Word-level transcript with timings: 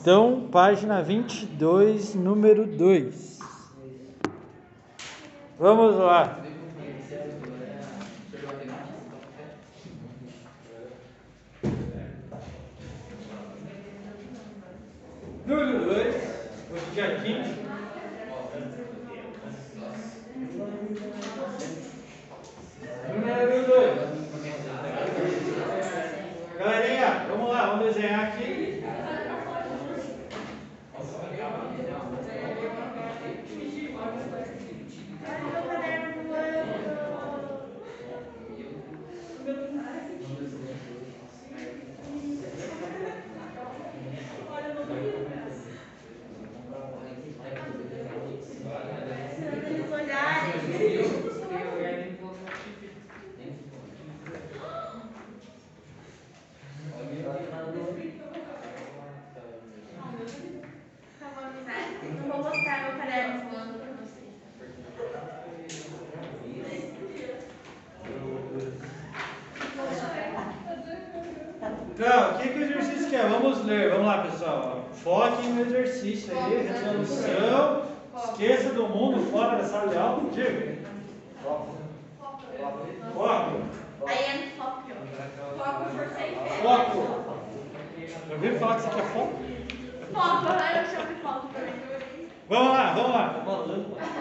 Então, 0.00 0.48
página 0.50 1.02
22, 1.02 2.14
número 2.14 2.64
2. 2.64 3.40
Vamos 5.58 5.96
lá. 5.96 6.38
Número 15.44 15.84
2, 15.84 16.14
hoje 16.70 16.84
dia 16.94 17.16
15. 17.16 17.58
Número 23.14 23.66
2. 23.66 24.08
Galerinha, 26.56 27.26
vamos 27.28 27.50
lá, 27.50 27.66
vamos 27.66 27.94
desenhar 27.94 28.28
aqui. 28.28 28.68
Não 62.10 62.28
vou 62.28 62.44
mostrar 62.44 62.82
meu 62.82 62.98
caderno 62.98 63.50
voando 63.50 63.78
pra 63.78 63.88
vocês. 63.92 64.28
Então, 71.90 72.30
o 72.30 72.38
que, 72.38 72.48
que 72.48 72.58
o 72.58 72.62
exercício 72.62 73.10
quer? 73.10 73.28
Vamos 73.28 73.64
ler. 73.64 73.90
Vamos 73.90 74.06
lá, 74.06 74.22
pessoal. 74.22 74.88
Foquem 74.92 75.52
no 75.52 75.62
exercício 75.62 76.32
aí, 76.38 76.66
resolução. 76.66 77.82
Esqueça 78.38 78.70
do 78.70 78.86
mundo 78.86 79.32
fora 79.32 79.56
da 79.56 79.64
sala 79.64 79.88
de 79.88 79.98
aula. 79.98 80.30
Diga. 80.30 80.78
Foco. 81.42 81.74
Aí 84.06 84.16
é 84.16 84.52
foco. 84.56 84.82
Foco, 85.58 85.84
força 85.90 86.20
e 86.24 86.36
fé. 86.36 86.62
Foco. 86.62 86.98
Eu 88.28 88.36
ouvi 88.36 88.58
falar 88.60 88.76
que 88.76 88.82
você 88.82 88.90
quer 88.90 89.06
foco? 89.06 89.34
Foco, 90.14 90.46
eu 90.46 90.86
chamo 90.86 91.06
de 91.08 91.20
foco 91.20 91.48
também. 91.48 91.74
Vamos 92.48 92.72
lá, 92.74 92.92
vamos 92.92 93.10
lá. 93.10 93.44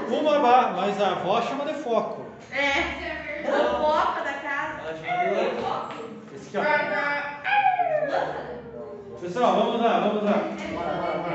Uma 0.10 0.40
barra, 0.40 0.72
mas 0.72 1.00
a 1.00 1.12
avó 1.12 1.40
chama 1.44 1.66
de 1.66 1.76
foco. 1.76 2.26
É, 2.52 3.46
o 3.48 3.54
foco 3.84 4.24
da 4.24 4.34
casa. 4.34 4.82
Esse 6.34 6.58
aqui, 6.58 6.58
ó. 6.58 8.47
Pessoal, 9.20 9.56
vamos 9.56 9.82
lá, 9.82 10.00
vamos 10.00 10.24
lá. 10.24 10.44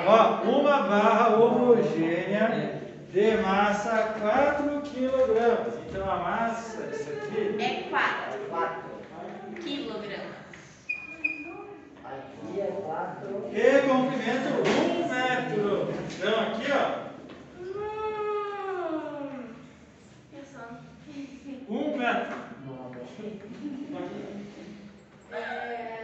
Ó, 0.06 0.48
uma 0.48 0.82
barra 0.82 1.36
homogênea 1.36 2.80
de 3.10 3.36
massa 3.38 4.14
4 4.20 4.82
kg. 4.82 5.72
Então 5.88 6.10
a 6.10 6.16
massa, 6.16 6.88
isso 6.92 7.10
aqui, 7.10 7.56
É 7.60 7.88
4 7.90 8.38
quilogramas. 9.62 10.42
Aqui 12.04 12.60
é 12.60 12.66
4. 12.66 13.28
e 13.52 13.82
comprimento 13.88 14.48
1 14.68 15.08
metro. 15.08 15.88
Então 16.16 16.40
aqui, 16.40 16.66
ó, 16.72 17.02
Pensando. 20.30 20.78
1 21.68 21.96
metro. 21.98 22.42
É, 25.32 26.01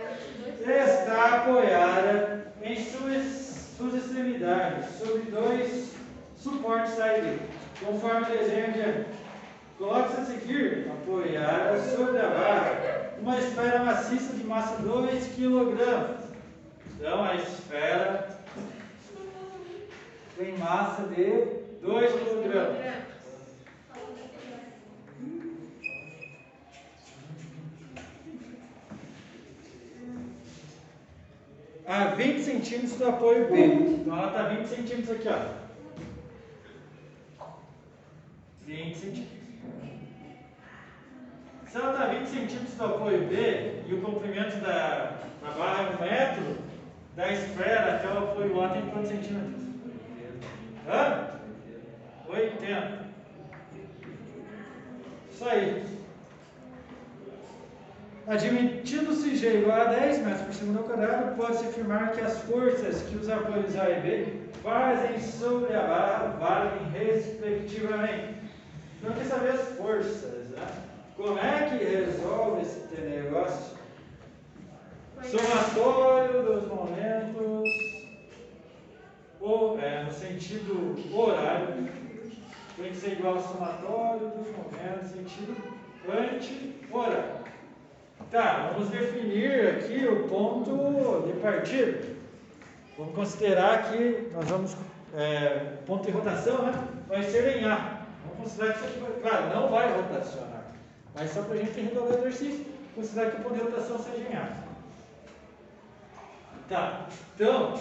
Está 0.61 1.37
apoiada 1.37 2.53
em 2.63 2.77
suas, 2.85 3.75
suas 3.77 3.95
extremidades 3.95 4.87
sobre 4.99 5.23
dois 5.31 5.93
suportes 6.37 7.01
aí, 7.01 7.41
conforme 7.81 8.23
o 8.23 8.39
desenho 8.39 8.73
de 8.73 9.19
Coloque-se 9.79 10.21
a 10.21 10.25
seguir, 10.25 10.91
apoiada 10.91 11.81
sobre 11.81 12.19
a 12.19 12.31
barra, 12.31 13.13
uma 13.23 13.39
esfera 13.39 13.85
maciça 13.85 14.35
de 14.35 14.43
massa 14.43 14.83
2 14.83 15.29
kg. 15.37 16.17
Então 16.97 17.23
a 17.23 17.37
esfera 17.37 18.29
tem 20.37 20.59
massa 20.59 21.03
de 21.03 21.45
2 21.81 22.13
kg. 22.13 22.99
A 31.89 32.09
20 32.09 32.43
centímetros 32.43 32.99
do 32.99 33.09
apoio 33.09 33.51
B. 33.51 33.65
Então 33.65 34.19
ela 34.19 34.29
está 34.29 34.43
20 34.49 34.67
centímetros 34.67 35.11
aqui, 35.11 35.29
ó. 35.29 35.39
20 38.67 38.95
centímetros. 38.95 39.39
Se 41.67 41.77
ela 41.79 41.93
está 41.93 42.07
20 42.09 42.27
centímetros 42.27 42.75
do 42.75 42.85
apoio 42.85 43.27
B 43.27 43.83
e 43.87 43.95
o 43.95 44.03
comprimento 44.03 44.59
da, 44.59 45.19
da 45.43 45.51
barra 45.57 45.83
é 45.83 45.97
um 45.97 46.01
metro, 46.01 46.59
da 47.17 47.33
esfera 47.33 47.95
até 47.95 48.07
o 48.09 48.19
apoio 48.19 48.63
A 48.63 48.69
tem 48.69 48.83
quantos 48.91 49.09
centímetros? 49.09 49.63
Hã? 50.87 51.29
80. 52.29 53.09
Isso 55.33 55.49
aí. 55.49 55.87
Admitindo-se 58.29 59.37
G 59.37 59.61
igual 59.61 59.81
a 59.81 59.85
10 59.85 60.19
metros 60.19 60.43
por 60.43 60.55
segundo 60.55 60.79
ao 60.81 60.85
quadrado, 60.85 61.35
pode-se 61.35 61.65
afirmar 61.65 62.13
que 62.13 62.21
as 62.21 62.39
forças 62.41 63.01
que 63.05 63.17
os 63.17 63.27
apoios 63.27 63.75
A 63.75 63.89
e 63.89 64.01
B 64.03 64.27
fazem 64.63 65.19
sobre 65.19 65.75
a 65.75 65.81
barra 65.81 66.37
valem 66.39 66.91
respectivamente. 66.93 68.35
Então, 69.01 69.15
quer 69.15 69.25
saber 69.25 69.53
as 69.53 69.69
forças, 69.79 70.51
né? 70.51 70.67
Como 71.17 71.39
é 71.39 71.71
que 71.71 71.83
resolve 71.83 72.61
esse 72.61 73.01
negócio? 73.01 73.79
Somatório 75.23 76.43
dos 76.43 76.69
momentos, 76.69 77.65
ou, 79.41 79.81
é, 79.81 80.05
no 80.05 80.13
sentido 80.13 80.97
horário, 81.17 81.89
tem 82.77 82.91
que 82.91 82.97
ser 82.97 83.13
igual 83.13 83.37
ao 83.37 83.43
somatório 83.43 84.29
dos 84.29 84.49
momentos, 84.49 85.09
sentido 85.13 85.57
anti-horário. 86.07 87.49
Tá, 88.31 88.73
vamos 88.75 88.91
definir 88.91 89.69
aqui 89.69 90.07
o 90.07 90.29
ponto 90.29 91.27
de 91.27 91.41
partida. 91.41 91.99
Vamos 92.99 93.15
considerar 93.15 93.91
que 93.91 94.29
nós 94.35 94.45
vamos, 94.45 94.77
é, 95.15 95.77
ponto 95.87 96.05
de 96.05 96.11
rotação, 96.11 96.67
né? 96.67 96.73
Vai 97.09 97.23
ser 97.23 97.57
em 97.57 97.65
A. 97.65 98.03
Vamos 98.27 98.43
considerar 98.43 98.75
que 98.75 98.81
isso 98.81 98.89
aqui, 98.89 99.01
vai, 99.01 99.13
claro, 99.23 99.55
não 99.55 99.69
vai 99.71 99.97
rotacionar. 99.97 100.65
Mas 101.15 101.31
só 101.31 101.41
para 101.41 101.55
a 101.55 101.59
gente 101.59 101.81
resolver 101.81 102.17
o 102.17 102.19
exercício, 102.19 102.67
considerar 102.95 103.31
que 103.31 103.41
o 103.41 103.45
ponto 103.45 103.55
de 103.55 103.63
rotação 103.63 103.99
seja 103.99 104.29
em 104.29 104.37
A. 104.37 104.53
Tá, 106.69 107.07
então, 107.35 107.81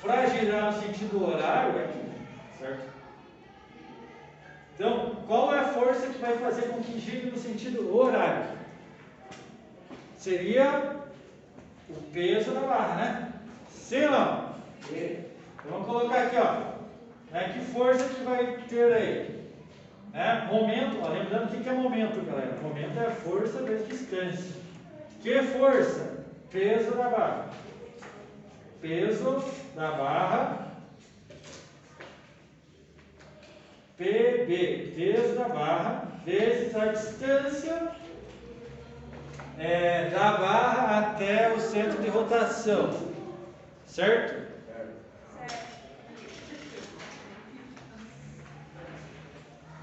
para 0.00 0.26
girar 0.26 0.72
no 0.72 0.80
sentido 0.80 1.28
horário 1.28 1.78
é 1.78 1.84
aqui, 1.84 2.00
certo? 2.58 2.86
Então, 4.74 5.16
qual 5.26 5.54
é 5.54 5.58
a 5.58 5.64
força 5.64 6.06
que 6.06 6.18
vai 6.18 6.38
fazer 6.38 6.68
com 6.68 6.80
que 6.80 6.98
gire 6.98 7.30
no 7.30 7.36
sentido 7.36 7.94
horário? 7.94 8.56
Seria 10.26 10.96
o 11.88 11.94
peso 12.12 12.50
da 12.50 12.62
barra, 12.62 12.94
né? 12.96 13.32
Sim 13.68 14.06
não? 14.06 14.56
Então, 14.90 15.24
vamos 15.70 15.86
colocar 15.86 16.22
aqui, 16.24 16.36
ó. 16.36 17.32
Né? 17.32 17.52
Que 17.52 17.60
força 17.72 18.08
que 18.08 18.24
vai 18.24 18.58
ter 18.68 18.92
aí? 18.92 19.52
Né? 20.12 20.48
Momento, 20.50 20.98
ó, 21.00 21.10
lembrando 21.10 21.44
o 21.44 21.48
que 21.50 21.62
que 21.62 21.68
é 21.68 21.72
momento, 21.72 22.26
galera. 22.26 22.58
Momento 22.60 22.98
é 22.98 23.08
força 23.08 23.62
vezes 23.62 23.86
distância. 23.86 24.60
Que 25.20 25.42
força? 25.42 26.24
Peso 26.50 26.90
da 26.96 27.08
barra. 27.08 27.50
Peso 28.80 29.44
da 29.76 29.92
barra. 29.92 30.66
PB, 33.96 34.92
peso 34.96 35.36
da 35.36 35.48
barra, 35.48 36.08
vezes 36.24 36.74
a 36.74 36.86
distância 36.86 37.94
é, 39.58 40.10
da 40.10 40.32
barra 40.32 40.98
até 40.98 41.52
o 41.52 41.60
centro 41.60 42.02
de 42.02 42.08
rotação. 42.08 42.90
Certo? 43.86 44.46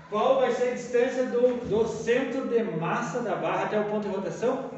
Qual 0.09 0.41
vai 0.41 0.51
ser 0.51 0.69
a 0.69 0.73
distância 0.75 1.25
do, 1.25 1.67
do 1.67 1.87
centro 1.87 2.47
de 2.47 2.63
massa 2.63 3.21
da 3.21 3.35
barra 3.35 3.63
até 3.63 3.79
o 3.79 3.85
ponto 3.85 4.07
de 4.07 4.15
rotação? 4.15 4.69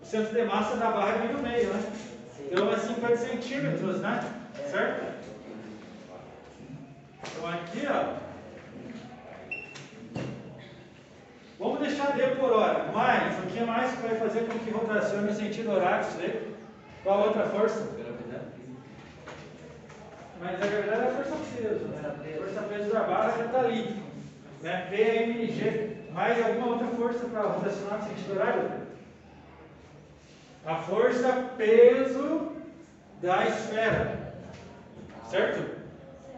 O 0.00 0.06
centro 0.06 0.32
de 0.32 0.44
massa 0.44 0.76
da 0.76 0.90
barra 0.92 1.16
é 1.16 1.26
meio 1.26 1.38
meio, 1.38 1.74
né? 1.74 1.92
Então 2.38 2.72
é 2.72 2.78
50 2.78 3.16
centímetros, 3.16 4.00
né? 4.00 4.20
Certo? 4.70 5.12
Então 7.26 7.48
aqui, 7.48 7.86
ó. 7.90 8.21
Vamos 11.62 11.78
deixar 11.78 12.16
D 12.16 12.26
por 12.34 12.52
hora. 12.52 12.90
Mais, 12.92 13.38
o 13.38 13.46
que 13.46 13.60
mais 13.60 13.94
vai 14.00 14.16
fazer 14.16 14.48
com 14.48 14.58
que 14.58 14.70
rotacione 14.72 15.28
no 15.28 15.32
sentido 15.32 15.70
horário 15.70 16.04
daí? 16.18 16.56
Qual 17.04 17.20
a 17.20 17.26
outra 17.26 17.46
força? 17.46 17.88
Mas 20.40 20.60
a 20.60 20.66
gravidade 20.66 21.02
é 21.02 21.06
a 21.06 21.10
força 21.12 21.36
peso, 21.56 21.84
né? 21.84 22.00
A 22.04 22.36
força 22.36 22.62
peso 22.62 22.92
da 22.92 23.00
barra 23.04 23.30
já 23.38 23.44
está 23.44 23.60
ali. 23.60 24.02
Né? 24.60 24.86
PMG. 24.90 26.10
Mais 26.10 26.44
alguma 26.44 26.66
outra 26.66 26.88
força 26.88 27.26
para 27.26 27.42
rotacionar 27.42 28.02
no 28.02 28.08
sentido 28.08 28.32
horário? 28.32 28.70
A 30.66 30.74
força 30.74 31.50
peso 31.56 32.56
da 33.22 33.46
esfera. 33.46 34.34
Certo? 35.30 35.80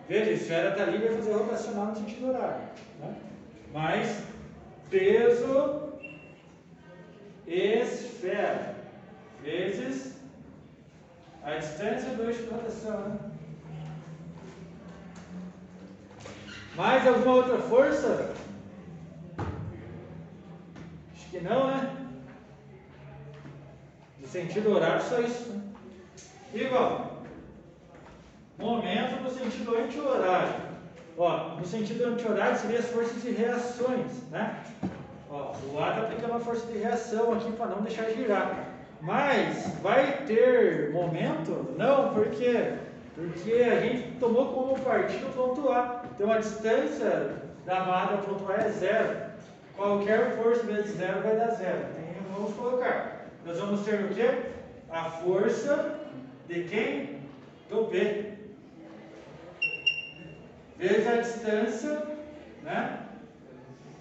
Veja, 0.06 0.30
a 0.30 0.34
esfera 0.34 0.70
está 0.72 0.82
ali 0.82 0.98
e 0.98 1.08
vai 1.08 1.16
fazer 1.16 1.32
rotacionar 1.32 1.86
no 1.86 1.96
sentido 1.96 2.28
horário. 2.28 2.60
Né? 3.00 3.14
Mais 3.72 4.33
peso 4.90 5.92
esfera 7.46 8.74
vezes 9.42 10.14
a 11.42 11.56
distância 11.56 12.10
do 12.14 12.24
eixo 12.24 12.42
de 12.44 12.50
rotação. 12.50 13.08
Né? 13.08 13.18
Mais 16.74 17.06
alguma 17.06 17.34
outra 17.34 17.58
força? 17.58 18.34
Acho 21.12 21.30
que 21.30 21.40
não, 21.40 21.68
né? 21.68 21.96
No 24.18 24.26
sentido 24.26 24.72
horário, 24.72 25.02
só 25.02 25.20
isso. 25.20 25.50
Né? 25.50 25.62
Igual. 26.54 27.22
Momento 28.58 29.22
no 29.22 29.30
sentido 29.30 29.76
anti-horário. 29.76 30.73
Ó, 31.16 31.56
no 31.56 31.64
sentido 31.64 32.06
anti-horário 32.06 32.58
seria 32.58 32.80
as 32.80 32.86
forças 32.86 33.22
de 33.22 33.30
reações, 33.30 34.22
né? 34.30 34.64
Ó, 35.30 35.54
o 35.72 35.78
A 35.82 35.88
está 35.90 36.00
aplicando 36.02 36.30
uma 36.30 36.40
força 36.40 36.66
de 36.66 36.78
reação 36.78 37.32
aqui 37.32 37.52
para 37.52 37.66
não 37.66 37.82
deixar 37.82 38.10
girar. 38.10 38.68
Mas 39.00 39.68
vai 39.82 40.24
ter 40.26 40.90
momento? 40.92 41.74
Não, 41.76 42.12
por 42.14 42.26
quê? 42.30 42.74
Porque 43.14 43.52
a 43.52 43.80
gente 43.80 44.18
tomou 44.18 44.52
como 44.52 44.78
partido 44.80 45.28
o 45.28 45.32
ponto 45.32 45.70
A. 45.70 46.02
Então 46.14 46.32
a 46.32 46.38
distância 46.38 47.32
da 47.64 47.80
barra 47.80 48.16
do 48.16 48.26
ponto 48.26 48.50
A 48.50 48.56
é 48.56 48.70
zero. 48.70 49.16
Qualquer 49.76 50.36
força 50.36 50.62
vezes 50.64 50.96
zero 50.96 51.22
vai 51.22 51.36
dar 51.36 51.50
zero. 51.50 51.86
Então, 51.98 52.34
vamos 52.36 52.54
colocar. 52.54 53.26
Nós 53.44 53.58
vamos 53.58 53.84
ter 53.84 54.04
o 54.04 54.08
quê? 54.08 54.30
A 54.90 55.04
força 55.04 56.00
de 56.48 56.64
quem? 56.64 57.20
Do 57.68 57.84
B. 57.84 58.33
Vezes 60.78 61.06
a 61.06 61.16
distância, 61.16 62.02
né? 62.62 63.00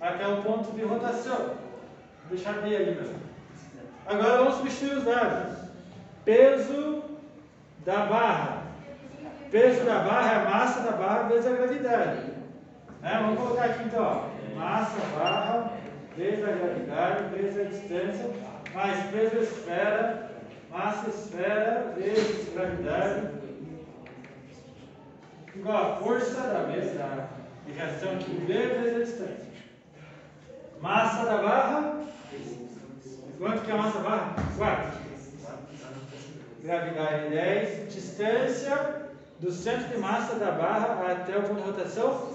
Até 0.01 0.27
o 0.27 0.41
ponto 0.41 0.71
de 0.71 0.83
rotação. 0.83 1.37
Vou 1.37 1.57
deixar 2.31 2.53
B 2.61 2.75
ali 2.75 2.95
mesmo. 2.95 3.15
Agora 4.05 4.37
vamos 4.37 4.55
substituir 4.55 4.97
os 4.97 5.03
dados. 5.03 5.57
Peso 6.25 7.03
da 7.85 8.05
barra 8.05 8.63
peso 9.53 9.85
da 9.85 9.99
barra 9.99 10.31
é 10.31 10.35
a 10.37 10.49
massa 10.49 10.79
da 10.79 10.97
barra 10.97 11.27
vezes 11.27 11.45
a 11.45 11.51
gravidade. 11.51 12.21
Né? 13.03 13.19
Vamos 13.21 13.39
colocar 13.39 13.65
aqui 13.65 13.83
então, 13.83 14.25
massa 14.55 14.97
barra 15.15 15.71
vezes 16.17 16.43
a 16.43 16.51
gravidade 16.51 17.35
vezes 17.35 17.59
a 17.59 17.69
distância, 17.69 18.31
mais 18.73 19.11
peso 19.11 19.37
esfera, 19.37 20.31
massa 20.71 21.07
esfera 21.07 21.93
vezes 21.95 22.51
gravidade, 22.51 23.27
igual 25.55 25.93
a 25.93 25.95
força 25.97 26.41
da 26.41 26.65
reação 27.73 28.13
aqui, 28.13 28.31
V 28.31 28.53
vezes 28.53 28.95
a 28.95 29.03
distância. 29.03 29.53
Massa 30.81 31.25
da 31.25 31.37
barra, 31.37 32.01
quanto 33.37 33.61
que 33.63 33.71
é 33.71 33.73
a 33.73 33.77
massa 33.77 33.99
da 33.99 34.09
barra? 34.09 34.35
4. 34.57 35.03
Gravidade 36.63 37.29
10, 37.29 37.93
distância 37.93 39.03
do 39.39 39.51
centro 39.51 39.89
de 39.89 39.97
massa 39.97 40.35
da 40.35 40.51
barra 40.51 41.11
até 41.11 41.37
o 41.37 41.43
ponto 41.43 41.61
de 41.61 41.67
rotação? 41.67 42.31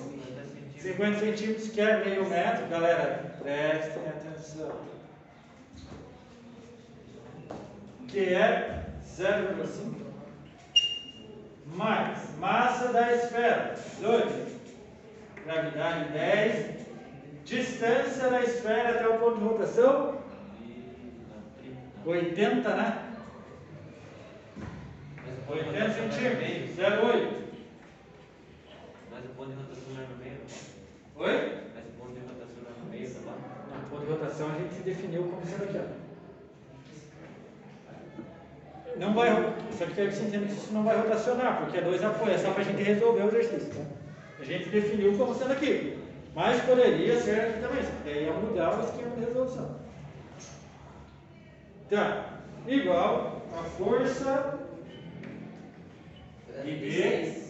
50 0.78 1.18
centímetros, 1.18 1.68
que 1.68 1.80
é 1.80 2.04
meio 2.04 2.28
metro. 2.28 2.68
Galera, 2.68 3.34
prestem 3.42 4.08
atenção. 4.08 4.70
Que 8.06 8.34
é 8.34 8.84
0,5 9.16 10.07
mais 11.74 12.18
massa 12.38 12.92
da 12.92 13.12
esfera, 13.12 13.74
2. 14.00 14.58
Gravidade 15.44 16.12
10. 16.12 16.78
Distância 17.44 18.28
da 18.28 18.42
esfera 18.42 18.90
até 18.90 19.08
o 19.08 19.18
ponto 19.18 19.38
de 19.38 19.44
rotação? 19.44 20.18
80, 22.04 22.74
né? 22.74 23.04
80 25.48 25.92
centímetros, 25.92 26.76
0,8. 26.76 27.48
Mas 29.10 29.24
o 29.24 29.28
ponto 29.28 29.50
de 29.50 29.56
rotação 29.56 29.94
não 29.94 30.02
é 30.02 30.06
no 30.06 30.16
meio, 30.16 30.38
tá 30.38 30.44
Oi? 31.16 31.58
Mas 31.74 31.84
o 31.86 31.92
ponto 31.98 32.12
de 32.12 32.20
rotação 32.20 32.62
não 32.62 32.70
é 32.70 32.74
no 32.78 32.90
meio, 32.90 33.14
tá 33.14 33.20
bom? 33.24 33.78
No 33.78 33.88
ponto 33.88 34.04
de 34.04 34.12
rotação 34.12 34.50
a 34.50 34.58
gente 34.58 34.82
definiu 34.82 35.22
como 35.24 35.46
sendo 35.46 35.64
aqui, 35.64 35.78
ó. 35.78 36.08
Não 38.96 39.14
vai, 39.14 39.28
só 39.76 39.86
que 39.86 39.94
quero 39.94 40.08
que 40.08 40.16
você 40.16 40.24
entenda 40.24 40.46
que 40.46 40.52
isso 40.52 40.72
não 40.72 40.82
vai 40.82 40.96
rotacionar, 40.96 41.60
porque 41.60 41.78
é 41.78 41.82
dois 41.82 42.02
apoios, 42.02 42.34
é 42.34 42.38
só 42.38 42.50
para 42.50 42.62
a 42.62 42.64
gente 42.64 42.82
resolver 42.82 43.22
o 43.22 43.28
exercício. 43.28 43.68
Tá? 43.74 43.82
A 44.40 44.44
gente 44.44 44.68
definiu 44.68 45.16
como 45.16 45.34
sendo 45.34 45.52
aqui, 45.52 45.98
mas 46.34 46.60
poderia 46.62 47.20
ser 47.20 47.40
aqui 47.40 47.60
também, 47.60 47.84
daí 48.04 48.24
ia 48.24 48.32
mudar 48.32 48.78
o 48.78 48.84
esquema 48.84 49.16
de 49.16 49.24
resolução. 49.24 49.76
Tá, 51.90 52.40
igual 52.66 53.42
a 53.56 53.62
força 53.62 54.58
e 56.64 56.72
B 56.72 57.48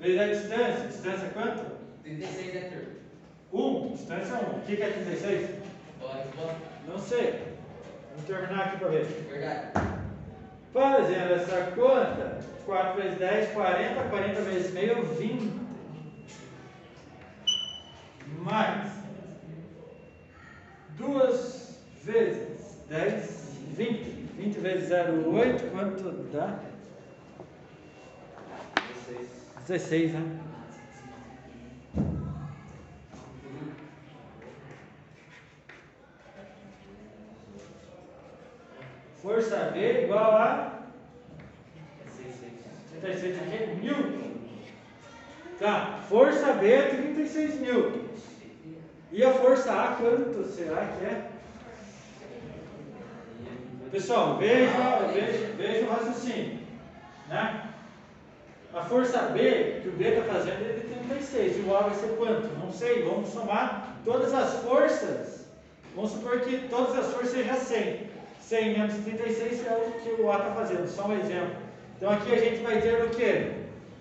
vezes 0.00 0.18
a 0.18 0.26
distância. 0.26 0.88
Distância 0.88 1.26
é 1.26 1.30
quanto? 1.30 1.64
36 2.02 2.56
é 2.56 2.60
turno. 2.60 3.88
1. 3.88 3.92
Distância 3.92 4.34
1. 4.34 4.38
O 4.38 4.60
que 4.62 4.76
que 4.76 4.82
é 4.82 4.90
36? 4.90 5.50
Pode, 6.00 6.28
pode. 6.36 6.56
Não 6.88 6.98
sei. 6.98 7.42
Vamos 8.10 8.26
terminar 8.26 8.66
aqui 8.66 8.78
para 8.78 8.88
ver. 8.88 9.04
Verdade. 9.04 9.99
Fazendo 10.72 11.32
essa 11.32 11.72
conta, 11.74 12.38
4 12.64 13.02
vezes 13.02 13.18
10, 13.18 13.52
40. 13.52 14.02
40 14.04 14.40
vezes 14.42 14.72
meio, 14.72 15.04
20. 15.04 15.52
Mais 18.38 18.92
2 20.90 21.78
vezes 22.04 22.84
10, 22.88 23.50
20. 23.76 24.20
20 24.36 24.58
vezes 24.60 24.88
0, 24.88 25.34
8. 25.34 25.70
Quanto 25.70 26.10
dá? 26.32 26.60
16, 29.66 30.12
né? 30.12 30.40
Força 39.22 39.70
B 39.72 40.04
igual 40.04 40.36
a 40.36 40.80
36 43.00 43.38
aqui, 43.38 43.80
Newton. 43.82 44.30
Tá, 45.58 46.00
força 46.08 46.52
B 46.54 46.72
é 46.72 46.82
36 46.88 47.60
newtons. 47.60 48.20
E 49.12 49.22
a 49.22 49.32
força 49.32 49.72
A 49.72 49.96
quanto 49.96 50.44
será 50.46 50.86
que 50.86 51.04
é? 51.04 51.30
Pessoal, 53.90 54.38
veja, 54.38 54.70
veja, 55.12 55.52
veja 55.56 55.86
o 55.86 55.90
raciocínio. 55.90 56.60
Né? 57.28 57.68
A 58.72 58.82
força 58.82 59.18
B, 59.18 59.80
que 59.82 59.88
o 59.88 59.92
B 59.92 60.04
está 60.08 60.32
fazendo, 60.32 60.70
é 60.70 60.72
de 60.74 60.80
36. 61.08 61.58
E 61.58 61.60
o 61.62 61.76
A 61.76 61.80
vai 61.80 61.94
ser 61.94 62.16
quanto? 62.16 62.46
Não 62.58 62.72
sei. 62.72 63.02
Vamos 63.02 63.30
somar 63.30 63.96
todas 64.04 64.32
as 64.32 64.62
forças. 64.62 65.46
Vamos 65.94 66.12
supor 66.12 66.40
que 66.40 66.68
todas 66.68 66.96
as 66.96 67.12
forças 67.12 67.32
sejam 67.32 67.56
100. 67.56 68.09
100 68.50 68.72
menos 68.72 68.94
36 69.04 69.64
é 69.64 69.74
o 69.74 69.92
que 70.00 70.20
o 70.20 70.28
A 70.28 70.38
está 70.38 70.50
fazendo. 70.52 70.88
Só 70.88 71.06
um 71.06 71.16
exemplo. 71.20 71.54
Então 71.96 72.10
aqui 72.10 72.32
a 72.34 72.36
gente 72.36 72.62
vai 72.64 72.80
ter 72.80 73.04
o 73.04 73.10
quê? 73.10 73.52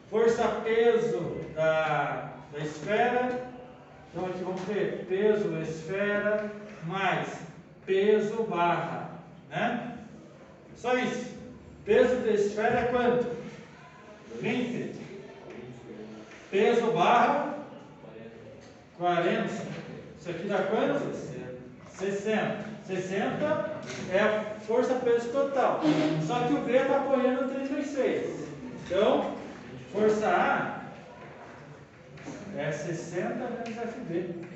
Força 0.10 0.48
peso 0.64 1.20
da, 1.54 2.34
da 2.52 2.60
esfera. 2.60 3.48
Então 4.10 4.26
aqui 4.26 4.44
vamos 4.44 4.62
ter 4.62 5.06
peso 5.08 5.56
esfera 5.62 6.52
mais 6.88 7.28
peso 7.86 8.42
barra. 8.46 9.12
Né? 9.52 10.00
Só 10.76 10.98
isso. 10.98 11.38
Peso 11.86 12.16
da 12.16 12.32
esfera 12.32 12.80
é 12.80 12.86
quanto? 12.86 13.28
20. 14.42 14.96
Peso 16.50 16.92
barra 16.92 17.60
40. 18.98 19.46
Isso 20.20 20.30
aqui 20.32 20.48
dá 20.48 20.64
quanto? 20.64 21.14
60. 21.92 22.70
60 22.90 23.82
é 24.12 24.20
a 24.20 24.44
força 24.66 24.96
peso 24.96 25.30
total. 25.30 25.80
Só 26.26 26.48
que 26.48 26.54
o 26.54 26.62
B 26.62 26.76
está 26.76 26.98
apoiando 26.98 27.54
36. 27.54 28.48
Então, 28.86 29.36
força 29.92 30.28
A 30.28 30.80
é 32.58 32.72
60 32.72 33.36
menos 33.36 33.94
FB. 33.94 34.50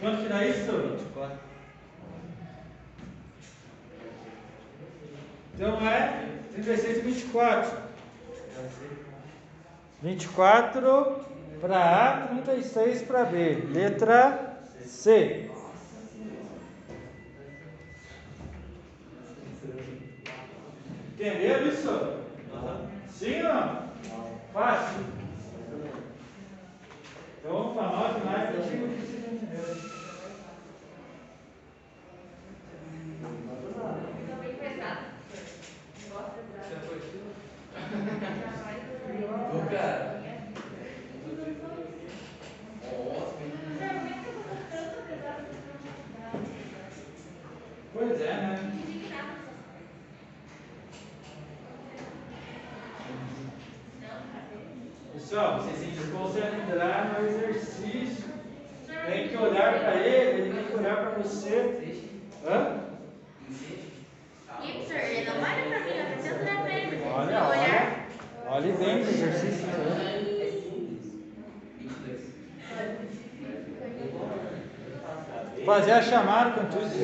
Quanto 0.00 0.22
que 0.22 0.28
dá 0.28 0.44
isso? 0.44 0.72
24. 0.72 1.38
Então 5.54 5.88
é 5.88 6.28
36 6.54 6.98
e 6.98 7.00
24. 7.02 7.78
24 10.02 11.33
para 11.64 11.78
A, 11.80 12.26
36 12.26 13.02
para 13.04 13.24
B. 13.24 13.54
Letra 13.72 14.58
C. 14.84 15.48
Entenderam 21.14 21.66
isso? 21.68 22.18
Sim 23.08 23.42
ou 23.42 23.54
não? 23.54 23.88
Fácil. 24.52 25.04
Então 27.40 27.74
para 27.74 27.82
nota 27.88 28.24
mais 28.24 28.50
digo 28.70 28.88
que. 28.88 29.04
Fica 34.16 34.36
bem 34.40 34.54
pesado. 34.56 35.04
Gosta 36.12 36.30
Você 36.30 36.74
pesado. 36.74 36.86
foi 36.86 36.96
aquilo? 36.98 37.30
Ô, 39.54 39.70
cara. 39.70 40.14
Pois 47.92 48.20
é, 48.20 48.32
né? 48.34 48.72
Pessoal, 55.12 55.62
vocês 55.62 55.78
têm 55.78 55.90
que 55.90 55.98
se 56.00 56.10
concentrar 56.10 57.20
no 57.20 57.26
exercício. 57.26 58.24
Tem 59.06 59.28
que 59.28 59.36
olhar 59.36 59.80
para 59.80 59.96
ele, 59.96 60.40
ele 60.42 60.54
tem 60.54 60.64
que 60.64 60.76
olhar 60.76 60.96
para 60.96 61.10
você. 61.22 62.00
Hã? 62.46 62.80
Ipser, 64.62 65.04
ele 65.04 65.30
não 65.30 65.36
olha 65.36 65.68
pra 65.68 65.80
mim, 65.80 65.98
eu 65.98 66.06
preciso 66.14 66.40
olhar 66.40 66.62
pra 66.62 66.72
ele. 66.74 66.96
mas 67.04 67.14
Olha, 67.14 67.26
se 67.26 67.32
eu 67.32 67.40
olha. 67.40 67.60
olhar, 67.60 68.06
Olhe 68.46 68.72
bem 68.72 68.96
o 68.96 69.00
exercício. 69.00 69.64
Fazer 75.84 75.92
a 75.92 76.02
chamada 76.02 76.52
com 76.52 76.64
tudo. 76.64 76.86
Isso 76.86 76.96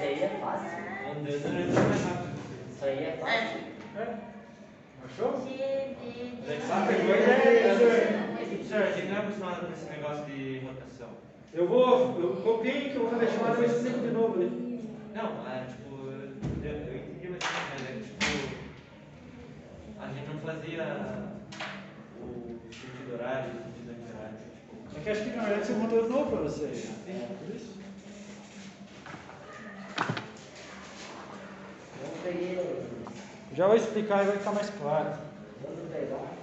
aí 0.00 0.22
é 0.22 0.22
é 0.22 0.38
rápido. 0.38 0.70
Isso 2.70 2.84
aí 2.84 3.04
é 3.04 3.18
fácil. 3.20 3.58
É. 3.96 4.00
É? 4.00 4.16
Achou? 5.04 5.40
De, 5.40 5.56
de, 5.56 6.36
de... 6.36 6.46
Ah, 6.70 6.86
pegou 6.86 7.14
a 7.14 7.18
ideia, 7.18 7.76
senhor. 7.76 7.98
Senhor, 8.64 8.84
a 8.84 8.92
gente 8.92 9.08
não 9.08 9.16
é 9.16 9.18
acostumado 9.18 9.66
com 9.66 9.72
esse 9.72 9.90
negócio 9.90 10.24
de 10.26 10.60
rotação. 10.60 11.31
Eu 11.54 11.68
vou, 11.68 12.18
eu 12.18 12.36
copiei 12.42 12.88
que 12.90 12.96
eu 12.96 13.02
vou 13.02 13.10
fazer 13.10 13.26
a 13.26 13.30
chamada, 13.30 13.58
eu 13.60 13.66
explico 13.66 13.98
de 14.00 14.10
novo 14.10 14.34
ali. 14.40 14.88
Não, 15.14 15.46
é 15.46 15.66
tipo, 15.66 15.94
eu, 16.64 16.70
eu 16.70 16.96
entendi 16.96 17.28
mas 17.28 17.82
é 17.88 17.92
tipo, 18.00 18.24
a 20.00 20.06
gente 20.06 20.28
não 20.28 20.38
fazia 20.40 20.84
o 22.20 22.58
sentido 22.72 23.12
horário 23.14 23.50
o 23.50 23.64
sentido 23.64 23.90
anti-horário. 23.90 24.38
Tipo, 24.54 24.96
É 24.96 25.00
que 25.02 25.10
acho 25.10 25.24
que 25.24 25.36
na 25.36 25.42
verdade 25.42 25.66
você 25.66 25.72
montou 25.74 26.02
de 26.02 26.08
novo 26.08 26.30
para 26.30 26.40
você. 26.40 26.64
né? 27.06 27.28
Por 27.38 27.54
isso. 27.54 27.72
Vamos 32.00 32.18
pegar. 32.24 32.64
Já 33.54 33.66
vou 33.66 33.76
explicar 33.76 34.22
e 34.22 34.26
vai 34.28 34.38
ficar 34.38 34.52
mais 34.52 34.70
claro. 34.70 35.18
Vamos 35.62 35.92
pegar. 35.92 36.42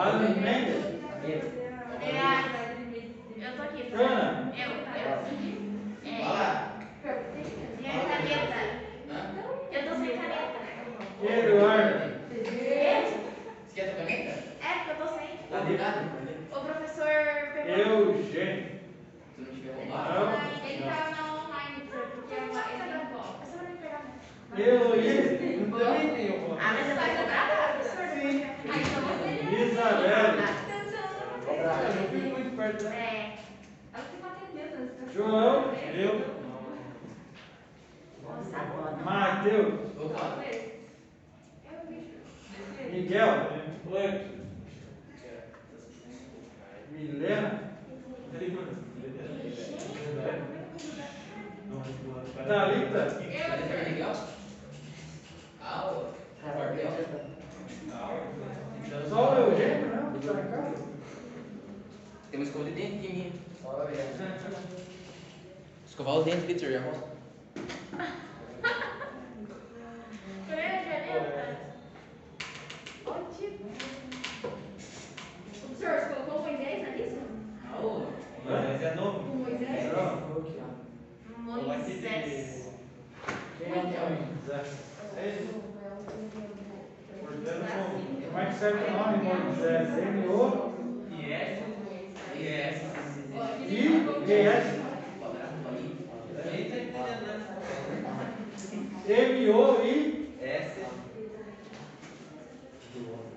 Amen. 0.00 0.89
Moisés. 81.90 82.70
o? 85.18 85.60
Portanto, 87.20 87.66
como 88.26 88.38
é 88.38 88.46
que 88.46 88.54
serve 88.54 88.84
o 88.84 88.90
nome, 88.92 89.16
Moisés? 89.44 89.98
M-O 89.98 90.72
S. 91.32 91.62
E 92.36 92.46
é. 92.46 92.82
I 93.68 94.06
G 94.26 94.32
S. 94.32 94.80
Quadrado 95.18 95.68
ali. 95.68 96.06
Ninguém 96.44 96.60
entendendo 96.66 97.26
nada. 97.26 97.58
M-O-I 99.08 100.28
S. 100.40 100.80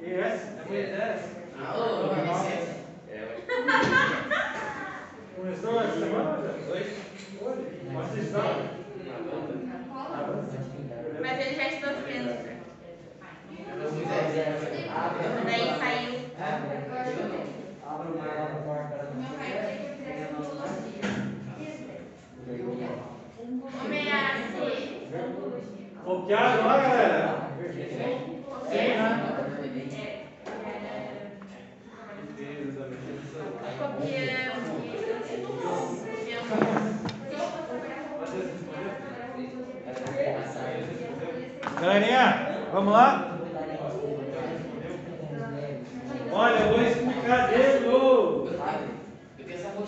e 0.02 0.14
S. 0.14 0.48
É 0.48 0.64
Moisés? 0.70 1.22
Ah, 1.60 1.78
ô, 1.78 1.82
licença. 2.14 2.74
É, 3.10 3.18
ué. 3.20 3.36
Começou 5.36 5.82
essa 5.82 6.00
semana? 6.00 6.38
Dois. 6.68 7.03
Mas 11.22 11.40
ele 11.40 11.56
já 11.56 11.68
estudou 11.68 11.94
Spencer. 12.02 12.58
Ah, 14.90 15.12
Daí 15.46 15.80
saiu. 15.80 16.14
Homeace. 23.84 24.44
Copiaram 26.04 26.66
lá, 26.68 26.78
galera? 26.78 27.13
Vamos 42.84 42.94
lá? 42.94 43.38
Olha, 46.32 46.60
eu 46.60 46.74
vou 46.74 46.84
explicar 46.84 47.50
de 47.50 47.86
novo. 47.86 48.50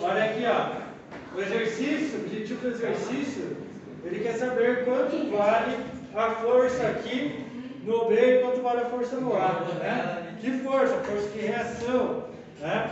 Olha 0.00 0.24
aqui, 0.24 0.44
ó. 0.46 1.36
O 1.36 1.40
exercício, 1.40 2.18
o 2.18 2.22
objetivo 2.22 2.60
do 2.62 2.68
exercício, 2.68 3.56
ele 4.04 4.20
quer 4.20 4.34
saber 4.34 4.84
quanto 4.86 5.36
vale 5.36 5.76
a 6.14 6.30
força 6.36 6.86
aqui 6.86 7.44
no 7.84 8.06
B 8.06 8.14
e 8.14 8.42
quanto 8.42 8.62
vale 8.62 8.80
a 8.80 8.86
força 8.86 9.16
no 9.16 9.36
A, 9.36 9.60
né? 9.78 10.36
Que 10.40 10.50
força? 10.60 10.94
Força 10.94 11.28
de 11.28 11.40
reação, 11.40 12.24
né? 12.60 12.90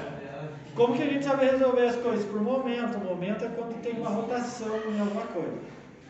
Como 0.75 0.95
que 0.95 1.03
a 1.03 1.07
gente 1.07 1.25
sabe 1.25 1.47
resolver 1.47 1.87
as 1.87 1.97
coisas? 1.97 2.27
Por 2.27 2.43
momento. 2.43 2.97
O 2.97 3.05
momento 3.05 3.45
é 3.45 3.49
quando 3.57 3.81
tem 3.81 3.93
uma 3.95 4.11
rotação 4.11 4.77
em 4.77 5.01
alguma 5.01 5.23
coisa. 5.27 5.57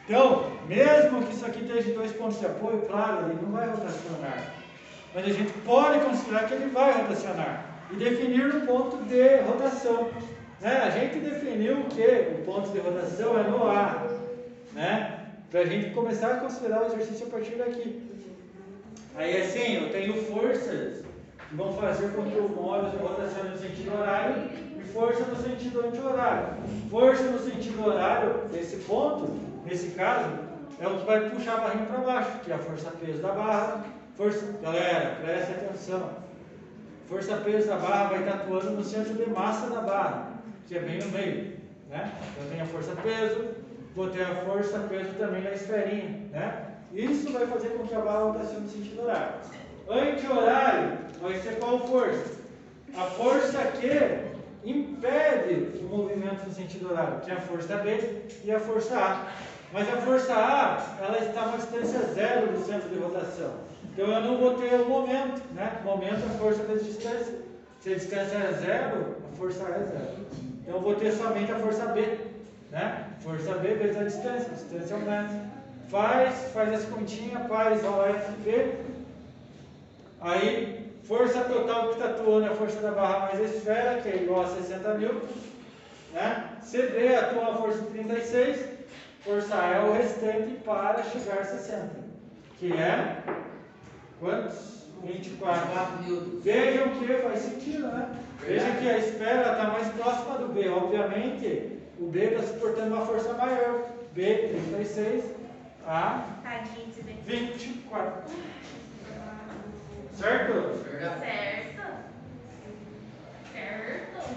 Então, 0.07 0.53
mesmo 0.69 1.23
que 1.23 1.33
isso 1.33 1.47
aqui 1.47 1.61
esteja 1.65 1.95
dois 1.95 2.13
pontos 2.13 2.39
de 2.39 2.47
apoio, 2.47 2.83
claro, 2.83 3.27
ele 3.27 3.39
não 3.41 3.53
vai 3.53 3.67
rotacionar. 3.69 4.53
Mas 5.15 5.25
a 5.25 5.31
gente 5.31 5.53
pode 5.65 6.01
considerar 6.01 6.47
que 6.47 6.55
ele 6.55 6.71
vai 6.71 6.93
rotacionar 7.01 7.65
e 7.91 7.97
definir 7.97 8.55
o 8.55 8.67
ponto 8.67 8.97
de 9.05 9.37
rotação. 9.39 10.11
Né? 10.61 10.83
A 10.83 10.91
gente 10.91 11.19
definiu 11.19 11.85
que 11.85 12.39
o 12.39 12.45
ponto 12.45 12.71
de 12.71 12.79
rotação 12.81 13.39
é 13.39 13.43
no 13.45 13.69
A, 13.69 14.07
né? 14.73 15.21
Para 15.51 15.61
a 15.61 15.67
gente 15.67 15.91
começar 15.91 16.33
a 16.33 16.37
considerar 16.39 16.83
o 16.83 16.87
exercício 16.87 17.27
a 17.27 17.31
partir 17.31 17.55
daqui. 17.57 18.03
Aí 19.17 19.41
assim, 19.41 19.85
eu 19.85 19.91
tenho 19.91 20.15
forças 20.25 21.05
que 21.49 21.55
vão 21.55 21.73
fazer 21.75 22.09
com 22.09 22.25
que 22.25 22.37
o 22.37 22.49
móvel 22.49 22.99
rotacione 22.99 23.51
no 23.51 23.59
sentido 23.59 23.97
horário 23.97 24.49
e 24.79 24.83
força 24.83 25.25
no 25.25 25.37
sentido 25.37 25.87
anti-horário. 25.87 26.49
Força 26.91 27.23
no 27.25 27.39
sentido 27.39 27.87
horário, 27.87 28.49
nesse 28.51 28.77
ponto, 28.79 29.31
nesse 29.64 29.90
caso, 29.90 30.30
é 30.80 30.88
o 30.88 30.99
que 30.99 31.06
vai 31.06 31.30
puxar 31.30 31.54
a 31.54 31.61
barrinha 31.61 31.87
para 31.87 31.99
baixo, 31.99 32.38
que 32.44 32.52
é 32.52 32.54
a 32.54 32.59
força-peso 32.59 33.23
da 33.23 33.33
barra. 33.33 33.85
Força, 34.16 34.47
galera, 34.62 35.16
preste 35.23 35.52
atenção. 35.52 36.11
Força-peso 37.09 37.68
da 37.68 37.76
barra 37.76 38.09
vai 38.11 38.21
estar 38.21 38.35
atuando 38.35 38.71
no 38.71 38.85
centro 38.85 39.14
de 39.14 39.28
massa 39.30 39.68
da 39.68 39.80
barra, 39.80 40.33
que 40.66 40.76
é 40.76 40.80
bem 40.80 40.99
no 40.99 41.09
meio. 41.09 41.54
Né? 41.90 42.11
Eu 42.40 42.50
tenho 42.50 42.62
a 42.62 42.66
força-peso, 42.66 43.44
vou 43.94 44.09
ter 44.09 44.23
a 44.23 44.35
força-peso 44.37 45.11
também 45.18 45.42
na 45.42 45.50
esferinha. 45.50 46.21
Né? 46.30 46.66
Isso 46.92 47.33
vai 47.33 47.47
fazer 47.47 47.71
com 47.71 47.87
que 47.87 47.94
a 47.94 48.00
barra 48.00 48.25
rotacione 48.25 48.61
no 48.61 48.68
sentido 48.68 49.02
horário. 49.02 49.35
Anti-horário 49.88 50.98
vai 51.20 51.40
ser 51.40 51.59
qual 51.59 51.79
força? 51.87 52.35
A 52.96 53.03
força 53.03 53.59
que 53.81 54.68
impede 54.68 55.79
o 55.81 55.85
movimento 55.85 56.46
no 56.46 56.53
sentido 56.53 56.90
horário, 56.90 57.20
que 57.20 57.31
é 57.31 57.35
a 57.35 57.40
força 57.40 57.77
B 57.79 58.22
e 58.44 58.53
a 58.53 58.61
força 58.61 58.96
A. 58.96 59.27
Mas 59.75 59.93
a 59.93 59.97
força 59.97 60.33
A, 60.33 61.05
ela 61.05 61.19
está 61.19 61.41
a 61.41 61.47
uma 61.47 61.59
distância 61.59 61.99
zero 62.15 62.47
do 62.47 62.65
centro 62.65 62.89
de 62.89 62.97
rotação. 62.97 63.55
Então 63.93 64.07
eu 64.07 64.21
não 64.21 64.39
vou 64.39 64.55
ter 64.55 64.73
o 64.73 64.89
momento, 64.89 65.43
né? 65.53 65.81
O 65.83 65.87
momento 65.87 66.23
é 66.23 66.33
a 66.33 66.39
força 66.39 66.63
vezes 66.63 66.87
distância. 66.87 67.41
Se 67.81 67.93
a 67.93 67.97
distância 67.97 68.37
é 68.37 68.53
zero, 68.53 69.17
a 69.33 69.37
força 69.37 69.65
A 69.65 69.71
é 69.71 69.85
zero. 69.85 70.27
Então 70.63 70.77
eu 70.77 70.81
vou 70.81 70.95
ter 70.95 71.11
somente 71.11 71.51
a 71.51 71.59
força 71.59 71.87
B, 71.87 72.19
né? 72.71 73.09
Força 73.19 73.55
B 73.55 73.75
vezes 73.75 73.97
a 73.97 74.05
distância, 74.05 74.49
a 74.53 74.55
distância 74.55 74.95
é 74.95 74.97
um 74.97 75.01
metro. 75.01 75.37
Faz, 75.89 76.53
faz 76.53 76.73
essa 76.73 76.87
continha, 76.87 77.41
faz 77.41 77.83
OFB. 77.85 78.75
Aí, 80.21 80.93
força 81.03 81.41
total 81.41 81.89
que 81.89 81.95
está 81.95 82.11
atuando 82.11 82.47
é 82.47 82.51
a 82.51 82.55
força 82.55 82.81
da 82.81 82.93
barra 82.93 83.27
mais 83.27 83.41
a 83.41 83.43
esfera, 83.43 84.01
que 84.01 84.09
é 84.09 84.23
igual 84.23 84.45
a 84.45 84.47
60 84.47 84.95
newtons. 84.95 85.31
Né? 86.13 86.45
CD 86.63 87.17
atua 87.17 87.55
a 87.55 87.57
força 87.57 87.81
de 87.81 87.87
36, 87.89 88.74
força 89.25 89.57
A 89.57 89.67
é 89.69 89.81
o 89.81 89.93
restante 89.93 90.59
para 90.65 91.03
chegar 91.03 91.39
a 91.39 91.45
60, 91.45 91.91
que 92.59 92.73
é 92.73 93.23
quantos? 94.21 94.75
24. 95.03 95.69
Vejam 96.43 96.89
que 96.91 97.07
faz 97.15 97.39
sentido, 97.41 97.89
né? 97.89 98.09
Vejam 98.41 98.77
que 98.77 98.89
a 98.89 98.99
esfera 98.99 99.53
está 99.53 99.65
mais 99.65 99.89
próxima 99.89 100.39
do 100.39 100.49
B. 100.49 100.69
Obviamente, 100.69 101.79
o 101.99 102.07
B 102.07 102.25
está 102.25 102.43
suportando 102.43 102.95
uma 102.95 103.05
força 103.05 103.33
maior. 103.35 103.91
B, 104.15 104.49
36, 104.71 105.25
A, 105.87 106.25
Tadinho 106.43 106.87
de 106.87 107.03
dentro. 107.03 107.59
24. 107.59 108.31
Certo? 110.13 110.53
Certo. 111.19 111.83
Certo. 113.53 114.35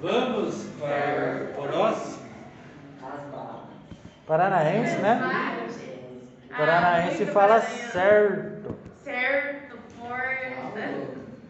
Vamos 0.00 0.66
para 0.78 1.48
o 1.58 1.68
próximo. 1.68 2.11
Paranaense, 4.32 4.96
né? 5.02 5.20
Paranaense 6.56 7.26
fala 7.26 7.60
certo. 7.60 8.74
Certo, 9.04 9.76
porta, 10.00 10.88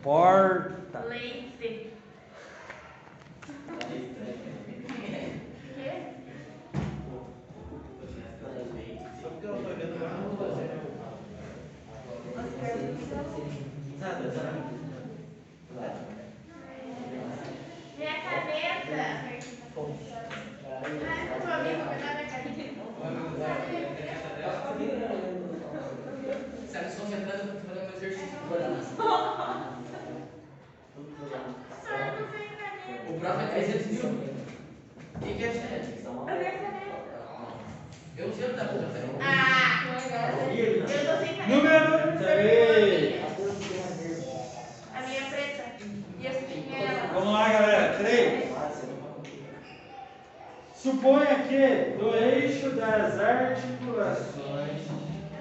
Porta. 0.02 0.98
leite. 1.08 1.92
Quê? 5.76 6.02
Só 9.22 9.28
porque 9.28 9.46
ela 9.46 9.58
foi 9.58 9.74
vendo 9.74 10.02
lá 10.02 10.08
no 10.08 10.32
Nada, 14.00 14.24
nada. 14.26 14.72
Minha 17.96 18.14
caneta. 18.22 19.02
Ah, 20.74 21.40
tua 21.40 21.54
amiga 21.54 21.84
vai 21.84 21.98
dar 22.00 22.14
minha 22.16 22.26
caneta. 22.26 22.52
Sabe, 26.72 26.90
se 26.90 26.96
concentrando 27.00 27.60
para 27.60 27.74
fazer 27.74 27.84
um 27.84 27.96
exercício. 27.96 28.38
Sordo 31.82 32.22
sem 32.30 32.48
caneta. 32.48 33.10
O 33.10 33.20
próximo 33.20 33.42
é 33.42 33.46
300 33.46 33.86
mil. 33.86 34.10
Quem 35.20 35.36
que 35.36 35.44
é 35.44 35.52
chefe? 35.52 36.04
Eu 36.04 36.26
tenho 36.26 36.58
caneta. 36.62 37.02
Eu 38.16 38.26
não 38.28 38.31
sei 38.31 38.31
onde 38.31 38.31
tá 38.31 38.31
bom, 38.31 38.31
Ah, 38.44 39.84
eu 40.52 40.82
tô 40.82 40.88
sem 40.88 41.36
caneta. 41.36 41.48
Número 41.48 42.18
3. 42.18 43.22
A 44.94 45.00
minha 45.00 45.20
é 45.20 45.30
preta. 45.30 45.64
E 46.18 46.26
eu 46.26 46.32
tinha 46.48 46.78
ela. 46.78 47.12
Vamos 47.14 47.32
lá, 47.32 47.48
galera. 47.52 47.98
3. 47.98 48.52
Suponha 50.74 51.44
que 51.48 51.96
do 51.96 52.12
eixo 52.16 52.70
das 52.70 53.20
articulações 53.20 54.82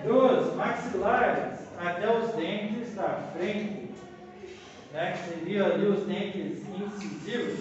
dos 0.03 0.55
maxilares 0.55 1.59
até 1.79 2.15
os 2.15 2.35
dentes 2.35 2.93
da 2.93 3.31
frente, 3.33 3.89
né, 4.93 5.13
que 5.13 5.29
seria 5.29 5.65
ali 5.65 5.87
os 5.87 6.05
dentes 6.05 6.61
incisivos, 6.69 7.59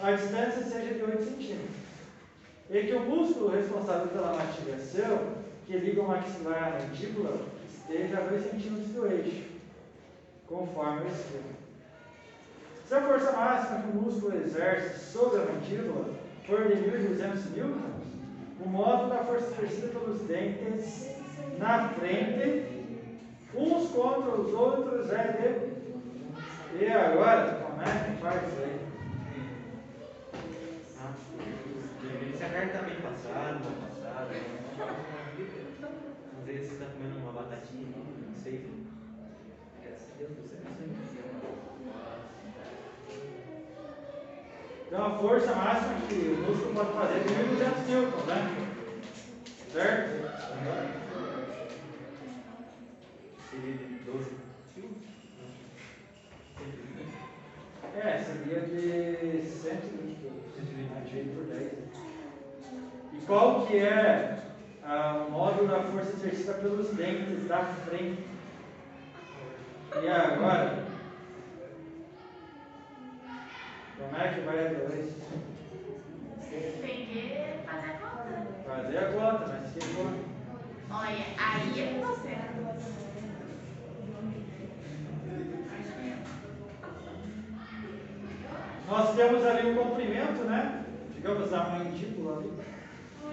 a 0.00 0.12
distância 0.12 0.62
seja 0.62 0.94
de 0.94 1.02
8 1.02 1.24
centímetros. 1.24 1.83
E 2.74 2.86
que 2.86 2.92
o 2.92 3.00
músculo 3.02 3.50
responsável 3.50 4.08
pela 4.08 4.34
mastigação, 4.34 5.20
que 5.64 5.78
liga 5.78 6.02
o 6.02 6.08
maxilar 6.08 6.74
à 6.74 6.80
mandíbula, 6.80 7.46
esteja 7.72 8.18
a 8.18 8.22
2 8.22 8.50
centímetros 8.50 8.88
do 8.88 9.06
eixo, 9.06 9.44
conforme 10.48 11.02
o 11.02 11.06
esquema. 11.06 11.54
Se 12.84 12.94
a 12.96 13.02
força 13.02 13.30
máxima 13.30 13.82
que 13.82 13.96
o 13.96 14.02
músculo 14.02 14.36
exerce 14.38 15.12
sobre 15.12 15.42
a 15.42 15.44
mandíbula 15.44 16.14
for 16.48 16.64
de 16.64 16.74
1.200 16.74 17.56
newtons, 17.56 18.06
o 18.66 18.68
módulo 18.68 19.10
da 19.10 19.18
força 19.18 19.52
exercida 19.52 19.88
pelos 19.96 20.22
dentes 20.22 21.14
na 21.58 21.90
frente, 21.90 22.90
uns 23.54 23.88
contra 23.90 24.32
os 24.32 24.52
outros, 24.52 25.12
é 25.12 25.68
de. 26.72 26.84
E 26.84 26.90
agora, 26.90 27.52
como 27.52 27.80
é 27.82 28.10
que 28.10 28.20
faz 28.20 28.42
isso 28.48 28.62
aí? 28.64 28.83
Se 33.16 33.28
a 33.28 33.34
carta 33.34 33.60
tá 34.02 34.26
bem 34.26 34.40
passada, 34.40 34.90
mal 37.22 37.32
passada. 37.32 37.50
latim, 37.50 37.94
não 37.94 38.34
sei. 38.42 38.68
Graças 39.82 40.08
a 40.10 40.18
Deus, 40.18 40.30
você 40.36 40.56
não 40.64 40.72
entendeu. 40.72 41.04
Então 44.86 45.06
a 45.06 45.18
força 45.18 45.54
máxima 45.54 45.94
que 46.08 46.14
o 46.14 46.36
músculo 46.38 46.74
pode 46.74 46.92
fazer 46.92 47.16
é 47.16 47.22
de 47.22 47.28
1.200 47.28 47.88
newtons, 47.88 48.26
né? 48.26 48.74
Certo? 49.72 50.14
Seria 53.50 53.74
de 53.74 53.84
12 54.04 54.30
quilos? 54.74 54.96
É, 57.96 58.24
seria 58.24 58.60
de 58.60 59.48
120 59.48 60.16
quilos. 60.18 60.54
120 60.56 61.34
por 61.34 61.44
10. 61.44 61.83
Qual 63.26 63.66
que 63.66 63.78
é 63.78 64.38
o 65.26 65.30
modo 65.30 65.66
da 65.66 65.82
força 65.84 66.12
exercida 66.12 66.54
pelos 66.54 66.90
dentes 66.90 67.48
da 67.48 67.64
frente? 67.64 68.22
E 70.02 70.08
agora? 70.08 70.84
Como 73.96 74.16
é 74.16 74.34
que 74.34 74.40
vai 74.40 74.66
a 74.66 74.68
2? 74.68 75.14
Tem 76.82 77.06
que 77.06 77.60
fazer 77.64 77.88
a 77.88 77.98
conta. 77.98 78.46
Fazer 78.66 78.98
a 78.98 79.12
conta, 79.12 79.46
mas 79.48 79.72
que 79.72 79.94
conta? 79.94 80.18
Olha, 80.90 81.24
aí 81.38 81.80
é 81.80 81.94
com 81.94 82.06
você. 82.06 82.34
Nós 88.86 89.16
temos 89.16 89.46
ali 89.46 89.70
um 89.70 89.76
comprimento, 89.76 90.44
né? 90.44 90.84
Digamos 91.14 91.52
a 91.54 91.64
mandíbula 91.64 92.38
ali. 92.38 92.73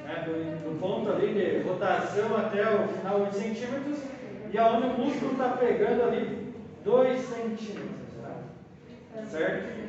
Né? 0.03 0.23
Do, 0.25 0.69
do 0.69 0.79
ponto 0.79 1.11
ali 1.11 1.33
de 1.33 1.67
rotação 1.67 2.37
até 2.37 2.63
o 2.75 2.87
final 2.87 3.21
8 3.21 3.35
centímetros. 3.35 3.99
E 4.51 4.57
aonde 4.57 4.87
o 4.87 4.89
músculo 4.89 5.31
está 5.31 5.49
pegando 5.49 6.03
ali 6.03 6.53
2 6.83 7.19
centímetros. 7.19 7.87
Tá? 8.21 9.25
Certo? 9.25 9.81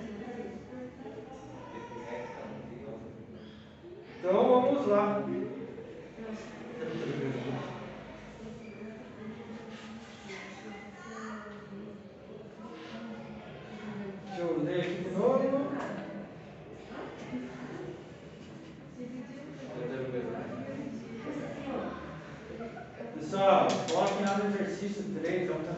Então 4.19 4.35
vamos 4.35 4.87
lá. 4.87 5.25
Deixa 14.29 14.43
eu 14.43 14.63
ler 14.63 14.81
aqui 14.81 14.95
de 15.03 15.11
novo. 15.11 15.73
Pessoal, 23.19 23.67
coloque 24.79 25.67
lá 25.67 25.72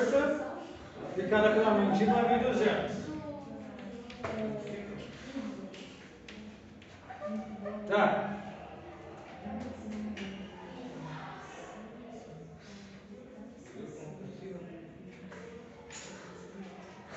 força 0.00 0.46
aplicada 1.10 1.50
pela 1.50 1.70
mandíbula 1.70 2.20
é 2.20 2.38
1200. 2.38 3.00
Tá. 7.88 8.26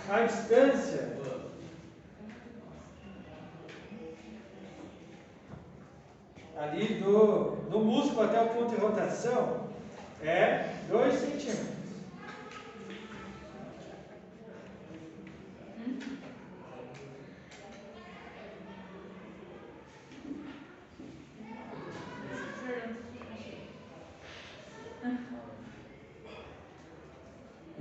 A 0.10 0.26
distância 0.26 1.14
ali 6.58 6.96
do, 6.96 7.56
do 7.70 7.80
músculo 7.80 8.24
até 8.24 8.42
o 8.42 8.50
ponto 8.50 8.70
de 8.70 8.82
rotação 8.82 9.70
é 10.22 10.70
2 10.90 11.14
centímetros. 11.14 11.74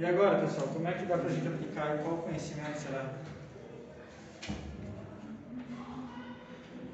E 0.03 0.05
agora, 0.05 0.32
pessoal, 0.43 0.69
como 0.69 0.89
é 0.89 0.93
que 0.93 1.07
dá 1.07 1.19
para 1.19 1.29
a 1.29 1.33
gente 1.33 1.47
aplicar 1.47 1.95
e 1.95 1.99
qual 2.03 2.19
conhecimento 2.19 2.79
será? 2.79 3.13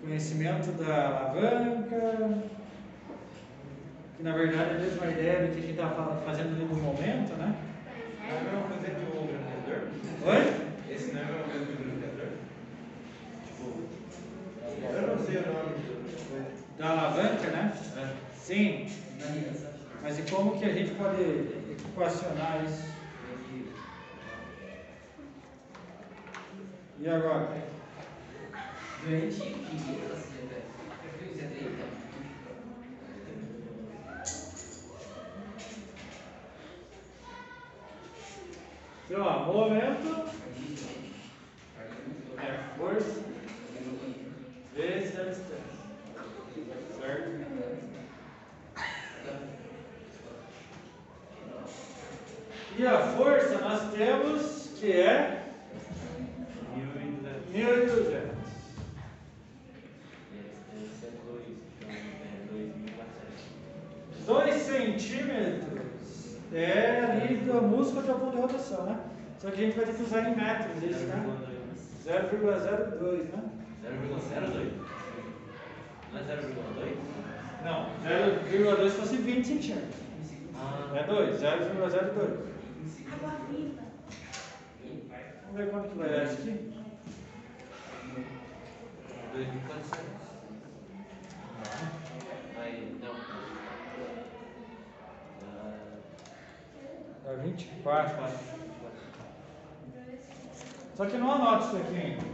Conhecimento 0.03 0.73
da 0.73 1.07
alavanca, 1.07 2.39
que 4.17 4.23
na 4.23 4.33
verdade 4.33 4.71
é 4.71 4.77
a 4.77 4.79
mesma 4.79 5.07
ideia 5.07 5.47
do 5.47 5.53
que 5.53 5.59
a 5.59 5.63
gente 5.63 5.71
estava 5.71 6.21
fazendo 6.23 6.55
ali 6.55 6.65
no 6.65 6.77
momento, 6.77 7.35
né? 7.37 7.57
Não 8.21 8.27
é 8.27 8.39
a 8.39 8.43
mesma 8.43 8.61
coisa 8.69 8.87
que 8.87 9.01
o 9.01 9.27
grandeador? 9.27 9.89
Oi? 10.25 10.95
Esse 10.95 11.13
não 11.13 11.21
é 11.21 11.25
a 11.25 11.27
mesma 11.27 11.45
coisa 11.45 11.67
que 11.67 11.73
o? 11.73 11.89
Tipo, 13.47 13.65
eu 14.85 15.17
não 15.17 15.25
sei 15.25 15.37
o 15.37 15.47
nome 15.47 15.71
do. 15.85 16.79
Da 16.79 16.91
alavanca, 16.91 17.49
né? 17.49 17.73
É. 17.97 18.13
Sim. 18.37 18.87
Mas 20.03 20.19
e 20.19 20.23
como 20.31 20.59
que 20.59 20.65
a 20.65 20.73
gente 20.73 20.95
pode 20.95 21.23
equacionar 21.23 22.65
isso? 22.65 22.98
E 27.01 27.09
agora? 27.09 27.49
Você 29.01 29.43
treina. 31.37 31.85
Então, 39.09 39.23
ó, 39.23 39.47
movimento 39.47 40.29
é 42.37 42.77
força 42.77 43.29
vezes 44.75 45.19
a 45.19 45.25
distância. 45.25 45.59
Certo? 47.01 47.29
E 52.77 52.87
a 52.87 53.01
força 53.17 53.59
nós 53.59 53.91
temos 53.93 54.38
rotação, 68.69 68.85
né? 68.85 68.99
Só 69.39 69.51
que 69.51 69.63
a 69.63 69.67
gente 69.67 69.77
vai 69.77 69.87
ter 69.87 69.95
que 69.95 70.03
usar 70.03 70.29
em 70.29 70.37
metros 70.37 70.83
isso, 70.83 71.07
né? 71.07 71.37
0,02, 72.05 73.25
né? 73.33 73.43
0,02? 73.85 74.73
Não 76.13 76.19
é 76.19 76.23
0,2? 76.23 76.97
Não, 77.65 77.87
0,2 78.05 78.91
fosse 78.91 79.17
20 79.17 79.47
centímetros. 79.47 79.95
Ah, 80.55 80.97
É 80.97 81.03
2, 81.05 81.37
0,02. 81.37 82.49
Água 83.13 83.33
viva. 83.51 83.83
Vamos 85.43 85.57
ver 85.57 85.71
quanto 85.71 85.89
que 85.89 85.99
vai 85.99 86.09
dar 86.09 86.25
isso 86.25 86.35
aqui. 86.35 86.75
2.400. 89.35 90.28
É 97.29 97.37
dá 97.37 97.43
24. 97.43 98.25
Só 100.97 101.05
que 101.05 101.19
não 101.19 101.31
anota 101.31 101.67
isso 101.67 101.77
aqui 101.77 101.95
ainda. 101.95 102.25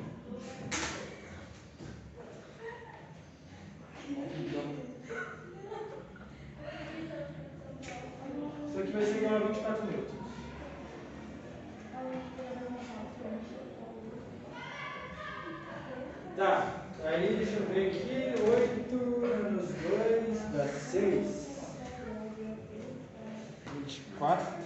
Isso 8.68 8.78
aqui 8.78 8.92
vai 8.92 9.04
ser 9.04 9.26
agora 9.26 9.46
24 9.46 9.86
minutos. 9.86 10.14
Tá, 16.36 16.72
aí 17.04 17.36
deixa 17.36 17.56
eu 17.56 17.66
ver 17.66 17.88
aqui. 17.88 18.14
8 18.48 18.94
menos 19.20 19.72
2 19.72 20.38
dá 20.52 20.68
6. 20.68 21.44
24. 23.74 24.63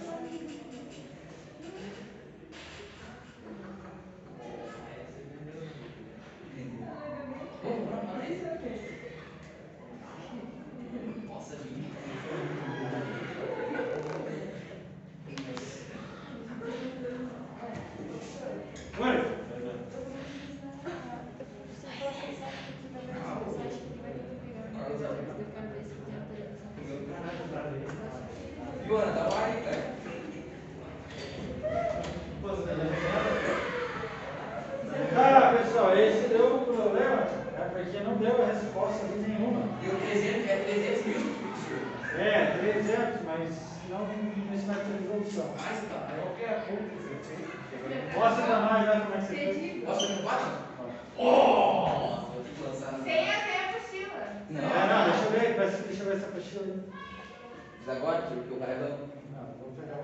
Aí. 56.69 56.79
Mas 57.85 57.97
agora, 57.97 58.21
tio, 58.27 58.37
porque 58.37 58.53
o 58.53 58.57
cara 58.57 58.71
é 58.71 58.75
bom. 58.75 58.97
Não, 59.33 59.45
vou 59.59 59.71
pegar 59.73 59.95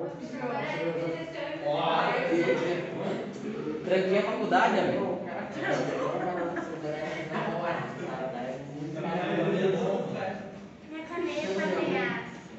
deixa 0.60 0.78
é 0.78 0.86
outra. 0.86 1.26
Ó, 1.68 2.12
que- 2.30 3.86
Tranquei 3.86 4.18
a 4.18 4.24
faculdade, 4.24 4.80
amigo. 4.80 5.20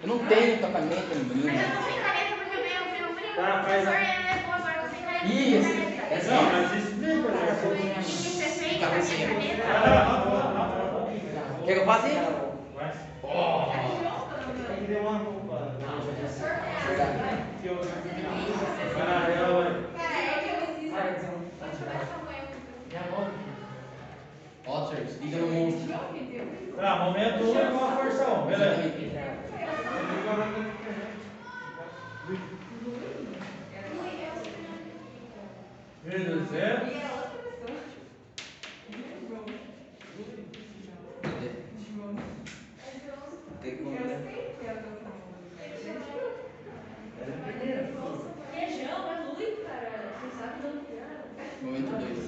Eu 0.03 0.09
não 0.09 0.19
tenho 0.27 0.59
tua 0.59 0.71
caneta, 0.71 1.03
Mas 1.09 1.19
menino. 1.29 1.61
eu 1.61 1.71
tô 1.71 1.83
sem 1.83 1.99
caneta 2.01 2.37
porque 2.37 2.59
meu, 2.59 2.85
primo, 2.91 3.17
Tá, 3.35 3.63
faz 3.65 3.89
a- 3.89 3.93
sem. 3.93 5.07
Isso, 5.25 5.69
sem 5.73 5.99
essa 6.11 6.31
Não, 6.31 6.43
mas 6.45 6.73
explica, 6.77 7.29
né? 7.29 7.39
Isso 8.01 8.43
é 8.43 8.49
feio, 8.49 8.81
Tá 8.81 8.87
a 8.87 8.91
minha 8.91 9.01
assim. 9.01 9.17
caneta. 9.27 9.65
Quer 11.65 11.73
que 11.75 11.79
eu 11.81 11.85
faça 11.87 12.09
isso? 12.09 12.33
Vai. 12.77 12.91
Oh! 13.23 13.66
Ter 14.97 15.03
uma 15.03 15.19
roupa. 15.19 15.75
Verdade. 15.79 17.45
Que 17.61 17.69
eu 17.69 17.77
Vai 18.95 19.07
lá, 19.07 19.29
ela 19.29 19.63
vai. 19.63 19.71
Cara, 19.95 20.19
é 20.25 20.41
que 20.41 20.49
eu 20.49 20.57
preciso. 20.75 20.97
Otters, 24.67 25.21
liga 25.21 25.37
no 25.37 25.49
monstro. 25.49 25.93
Tá, 26.77 26.97
momento 27.05 27.45
1 27.45 27.51
um, 27.51 27.59
é 27.59 27.67
igual 27.67 27.85
a 27.85 27.97
força 27.97 28.25
1, 28.27 28.47
beleza. 28.47 28.93
Menos 36.05 36.49
zero. 36.49 36.87
Tem 43.67 43.77
como- 43.79 43.97
Feijão, 48.53 49.01
é 49.11 49.17
muito, 49.27 49.59
cara. 49.67 49.91
Você 50.23 50.31
sabe 50.39 50.57
do 50.63 50.69
que 50.87 50.93
é. 50.93 51.03
Momento 51.63 51.91
2. 51.99 52.19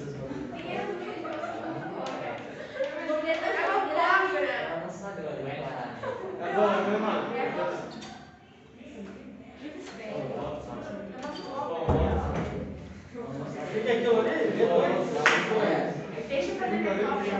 Momento 3.07 3.39
da 3.39 3.51
cobra. 3.63 3.89
Agora, 6.41 6.77
meu 6.81 6.93
irmão. 6.95 7.19
O 13.63 13.71
que 13.71 13.79
que 13.79 13.89
é 13.89 13.93
aquilo 13.93 14.19
ali? 14.19 14.29
D2. 14.57 14.67
Deixa 16.27 16.51
eu 16.51 16.55
fazer 16.57 16.75
minha 16.75 16.95
cópia. 16.95 17.33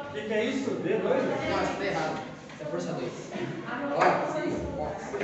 O 0.00 0.12
que 0.12 0.20
que 0.22 0.32
é 0.32 0.44
isso? 0.44 0.70
D2? 0.70 1.02
Não, 1.02 1.12
acho 1.58 1.72
que 1.72 1.78
tá 1.78 1.84
errado. 1.84 2.18
É 2.60 2.64
força 2.64 2.92
2. 2.94 3.12
Ó, 3.96 4.32
sim, 4.32 4.50
box. 4.76 5.14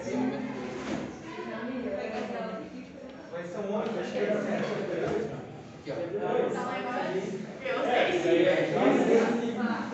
Esse 0.00 0.10
é 0.10 0.14
o 0.14 0.18
momento 0.18 0.44
2. 0.44 0.64
Vai 3.32 3.42
ser 3.44 3.58
um 3.58 3.74
outro, 3.74 4.00
acho 4.00 4.10
que 4.12 4.18
é 4.18 4.20
Aqui, 5.80 5.90
ó. 5.90 5.94
É, 7.86 8.10
isso 8.10 8.28
aí 8.28 8.40
é 8.46 8.50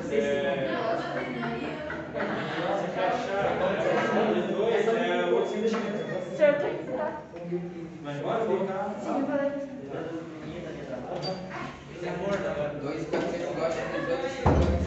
Se 0.03 0.16
encaixar 2.87 3.44
D2 4.35 4.87
é 4.88 5.27
8 5.27 5.49
centímetros. 5.49 6.90
Vai 8.03 8.15
embora, 8.19 8.45
vou 8.45 8.57
colocar. 8.59 8.95
Esse 11.97 12.07
é 12.07 12.13
morto 12.13 12.47
agora. 12.47 12.69
2 12.83 13.03
e 13.03 13.05
400 13.07 13.51
igual 13.51 13.67
a 13.67 13.69
18, 13.69 13.81
18. 14.31 14.81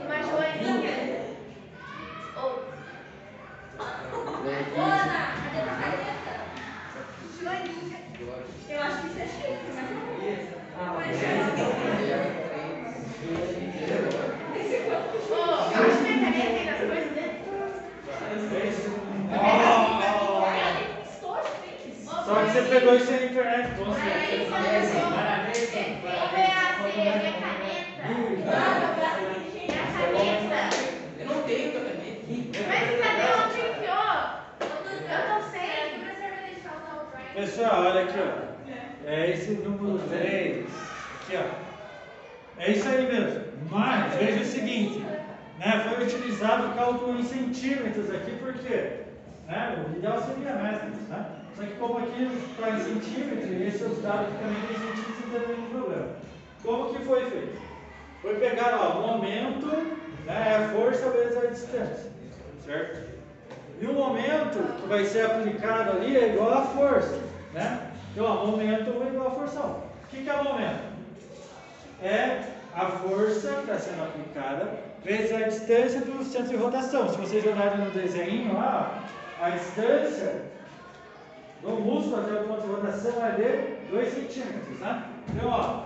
Uma 0.00 0.22
joaninha. 0.22 0.96
Ou. 2.36 2.64
Daí 4.44 4.64
Ana, 4.76 5.20
cadê 5.42 5.60
tua 5.62 5.74
caneta? 5.76 6.34
Joaninha. 7.42 7.98
15. 8.18 8.72
Eu 8.72 8.78
acho 8.82 8.96
que 9.00 9.06
isso 9.08 9.18
é 9.18 9.26
chique, 9.26 9.66
mas 9.74 9.86
não 9.90 10.02
é. 10.22 10.46
Não 10.78 11.00
é 11.00 11.02
chique. 11.12 11.28
Ô, 15.30 15.34
eu 15.34 15.82
acho 15.84 15.98
que 15.98 16.02
minha 16.04 16.20
caneta 16.24 16.50
tem 16.54 16.68
as 16.68 16.78
coisas 16.78 17.12
dentro. 17.14 17.38
Só 22.04 22.34
que 22.34 22.50
você 22.50 22.62
pegou 22.62 22.94
isso 22.94 23.10
aí 23.10 23.20
na 23.20 23.26
internet, 23.26 23.66
com 23.76 23.84
Aí, 23.90 23.94
certeza. 24.00 24.50
quando 24.50 24.66
eu 24.66 24.82
sou- 24.84 25.08
Ô, 25.08 25.10
Beatriz, 26.28 26.94
minha 26.96 27.12
caneta. 27.32 28.02
Minha 30.12 30.36
caneta. 30.48 30.76
Eu 31.18 31.26
não 31.26 31.40
tenho 31.44 31.66
tua 31.72 31.80
caneta. 31.80 32.22
Mas 32.68 32.84
cadê 33.00 33.24
onde 33.32 33.58
enfiou? 33.70 34.18
Eu 35.08 35.20
não 35.28 35.40
sei. 35.50 35.68
Pessoal, 37.34 37.80
olha 37.86 38.02
aqui, 38.02 38.18
ó. 38.18 38.22
É 39.06 39.10
esse 39.30 39.50
número 39.52 39.98
3. 40.08 40.66
Aqui, 41.22 41.36
ó. 41.36 41.44
É 42.60 42.70
isso 42.72 42.88
aí 42.88 43.06
mesmo. 43.06 43.40
Mas 43.70 44.14
veja 44.14 44.40
o 44.42 44.44
seguinte, 44.44 44.98
né? 45.58 45.84
Foi 45.88 46.04
utilizado 46.04 46.68
o 46.68 46.74
cálculo 46.74 47.18
em 47.18 47.22
centímetros 47.22 48.10
aqui, 48.14 48.32
por 48.32 48.52
quê? 48.54 49.02
Né? 49.46 49.84
O 49.88 49.96
ideal 49.96 50.20
seria 50.20 50.52
metros, 50.54 51.08
né? 51.08 51.24
Só 51.56 51.62
em 52.22 52.84
centímetros, 52.84 53.50
e 53.50 53.64
esses 53.64 53.82
os 53.82 54.02
dados 54.02 54.28
que 54.28 54.38
também 54.38 54.62
centímetros, 54.68 55.32
não 55.32 55.40
tem 55.40 55.56
nenhum 55.56 55.70
problema. 55.70 56.08
Como 56.62 56.94
que 56.94 57.04
foi 57.04 57.30
feito? 57.30 57.60
Foi 58.22 58.34
pegar, 58.34 58.96
o 58.96 59.06
momento, 59.06 59.66
né? 60.26 60.52
É 60.52 60.56
a 60.56 60.68
força 60.68 61.10
vezes 61.10 61.36
a 61.36 61.46
distância, 61.46 62.12
certo? 62.64 63.08
E 63.80 63.86
o 63.86 63.92
momento 63.92 64.80
que 64.80 64.88
vai 64.88 65.04
ser 65.04 65.26
aplicado 65.26 65.92
ali 65.92 66.16
é 66.16 66.34
igual 66.34 66.58
à 66.58 66.62
força, 66.62 67.18
né? 67.54 67.92
Então, 68.12 68.26
ó, 68.26 68.46
momento 68.46 68.90
é 69.02 69.08
igual 69.08 69.28
à 69.28 69.30
força 69.30 69.60
1. 69.60 69.64
O 69.68 69.82
que, 70.10 70.22
que 70.24 70.30
é 70.30 70.42
momento? 70.42 70.88
É 72.02 72.42
a 72.74 72.86
força 72.86 73.48
que 73.48 73.60
está 73.60 73.78
sendo 73.78 74.02
aplicada 74.02 74.68
vezes 75.04 75.32
a 75.32 75.48
distância 75.48 76.00
do 76.00 76.24
centro 76.24 76.48
de 76.48 76.56
rotação. 76.56 77.08
Se 77.08 77.16
vocês 77.16 77.46
olharem 77.46 77.78
no 77.78 77.90
desenho 77.90 78.54
lá, 78.54 79.04
a 79.40 79.50
distância 79.50 80.42
do 81.62 81.70
músculo 81.70 82.20
até 82.20 82.40
o 82.40 82.44
ponto 82.44 82.62
de 82.62 82.68
rotação 82.68 83.26
é 83.26 83.30
de 83.32 83.90
2 83.90 84.14
centímetros, 84.14 84.78
né? 84.80 85.04
Então, 85.28 85.48
ó, 85.48 85.84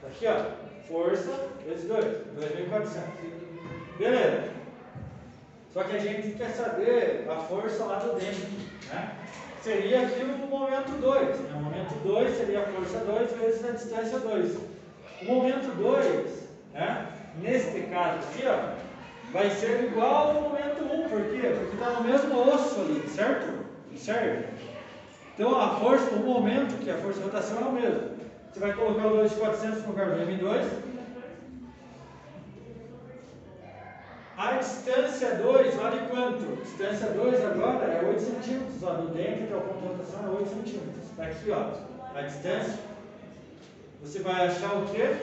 tá 0.00 0.08
aqui, 0.08 0.26
ó, 0.26 0.88
força 0.88 1.48
vezes 1.66 1.88
2, 1.88 2.04
2.400. 2.04 3.98
Beleza. 3.98 4.50
Só 5.72 5.84
que 5.84 5.96
a 5.96 5.98
gente 5.98 6.36
quer 6.36 6.50
saber 6.50 7.26
a 7.30 7.36
força 7.36 7.84
lá 7.84 7.98
do 7.98 8.18
dentro, 8.18 8.48
né? 8.92 9.16
Seria 9.62 10.02
aqui 10.02 10.22
o 10.22 10.46
momento 10.48 11.00
2. 11.00 11.40
Né? 11.40 11.50
O 11.54 11.60
momento 11.60 11.94
2 12.04 12.36
seria 12.36 12.60
a 12.60 12.66
força 12.66 12.98
2 12.98 13.32
vezes 13.32 13.64
a 13.64 13.70
distância 13.70 14.18
2. 14.18 14.56
O 15.22 15.24
momento 15.24 15.74
2, 15.76 16.48
né? 16.74 17.06
neste 17.40 17.82
caso 17.82 18.18
aqui, 18.18 18.42
ó, 18.46 18.74
vai 19.32 19.48
ser 19.50 19.84
igual 19.84 20.36
ao 20.36 20.42
momento 20.42 20.82
1. 20.82 21.04
Um. 21.04 21.08
Por 21.08 21.22
quê? 21.30 21.54
Porque 21.56 21.76
está 21.76 21.90
no 21.90 22.04
mesmo 22.04 22.54
osso 22.54 22.80
ali, 22.80 23.08
certo? 23.08 23.62
Certo? 23.96 24.71
Então 25.42 25.60
a 25.60 25.70
força, 25.70 26.14
o 26.14 26.20
momento, 26.20 26.78
que 26.78 26.88
é 26.88 26.94
a 26.94 26.98
força 26.98 27.18
de 27.18 27.24
rotação, 27.24 27.58
é 27.58 27.64
o 27.64 27.72
mesmo. 27.72 28.10
Você 28.48 28.60
vai 28.60 28.72
colocar 28.74 29.08
o 29.08 29.16
2 29.16 29.30
de 29.32 29.36
400 29.40 29.82
no 29.82 29.88
lugar 29.88 30.10
do 30.10 30.20
M2. 30.20 30.68
A 34.38 34.52
distância 34.52 35.34
2 35.34 35.74
vale 35.74 36.06
quanto? 36.08 36.62
Distância 36.62 37.08
2 37.08 37.44
agora 37.44 37.86
é 37.86 38.08
8 38.08 38.20
centímetros. 38.20 38.82
Ó, 38.84 38.92
do 38.92 39.08
dentro 39.08 39.46
até 39.46 39.56
o 39.56 39.60
ponto 39.62 39.80
de 39.80 39.86
rotação 39.88 40.24
é 40.24 40.30
8 40.30 40.48
centímetros. 40.48 41.10
Está 41.10 41.24
aqui, 41.24 41.50
ó, 41.50 42.16
a 42.16 42.22
distância. 42.22 42.78
Você 44.00 44.20
vai 44.20 44.46
achar 44.46 44.76
o 44.76 44.86
quê? 44.94 45.16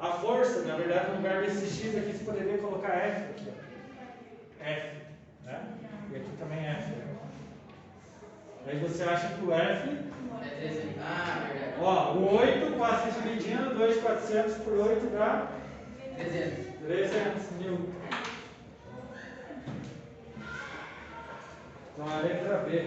A 0.00 0.12
força, 0.12 0.62
na 0.62 0.76
verdade, 0.76 1.10
no 1.10 1.16
lugar 1.18 1.42
desse 1.42 1.66
X 1.66 1.94
aqui, 1.94 2.12
você 2.14 2.24
poderia 2.24 2.56
colocar 2.56 2.88
F 2.88 3.32
aqui, 3.32 3.48
ó. 3.48 4.64
F, 4.64 4.96
né? 5.44 5.60
E 6.10 6.16
aqui 6.16 6.30
também 6.38 6.66
F. 6.66 6.90
né? 6.90 7.12
Aí 8.72 8.78
você 8.78 9.02
acha 9.04 9.34
que 9.34 9.44
o 9.44 9.52
F, 9.52 9.98
É 10.42 10.48
300. 10.48 11.02
Ah, 11.02 11.46
verdade. 11.46 11.74
ó, 11.82 12.14
o 12.14 12.38
8 12.38 12.78
passa 12.78 13.10
dividindo 13.20 13.74
2,400 13.74 14.54
por 14.64 14.72
8 14.72 15.06
dá 15.10 15.48
300. 16.16 16.66
300 16.86 17.50
mil. 17.58 17.90
Então 21.92 22.08
a 22.08 22.20
letra 22.22 22.58
B. 22.60 22.78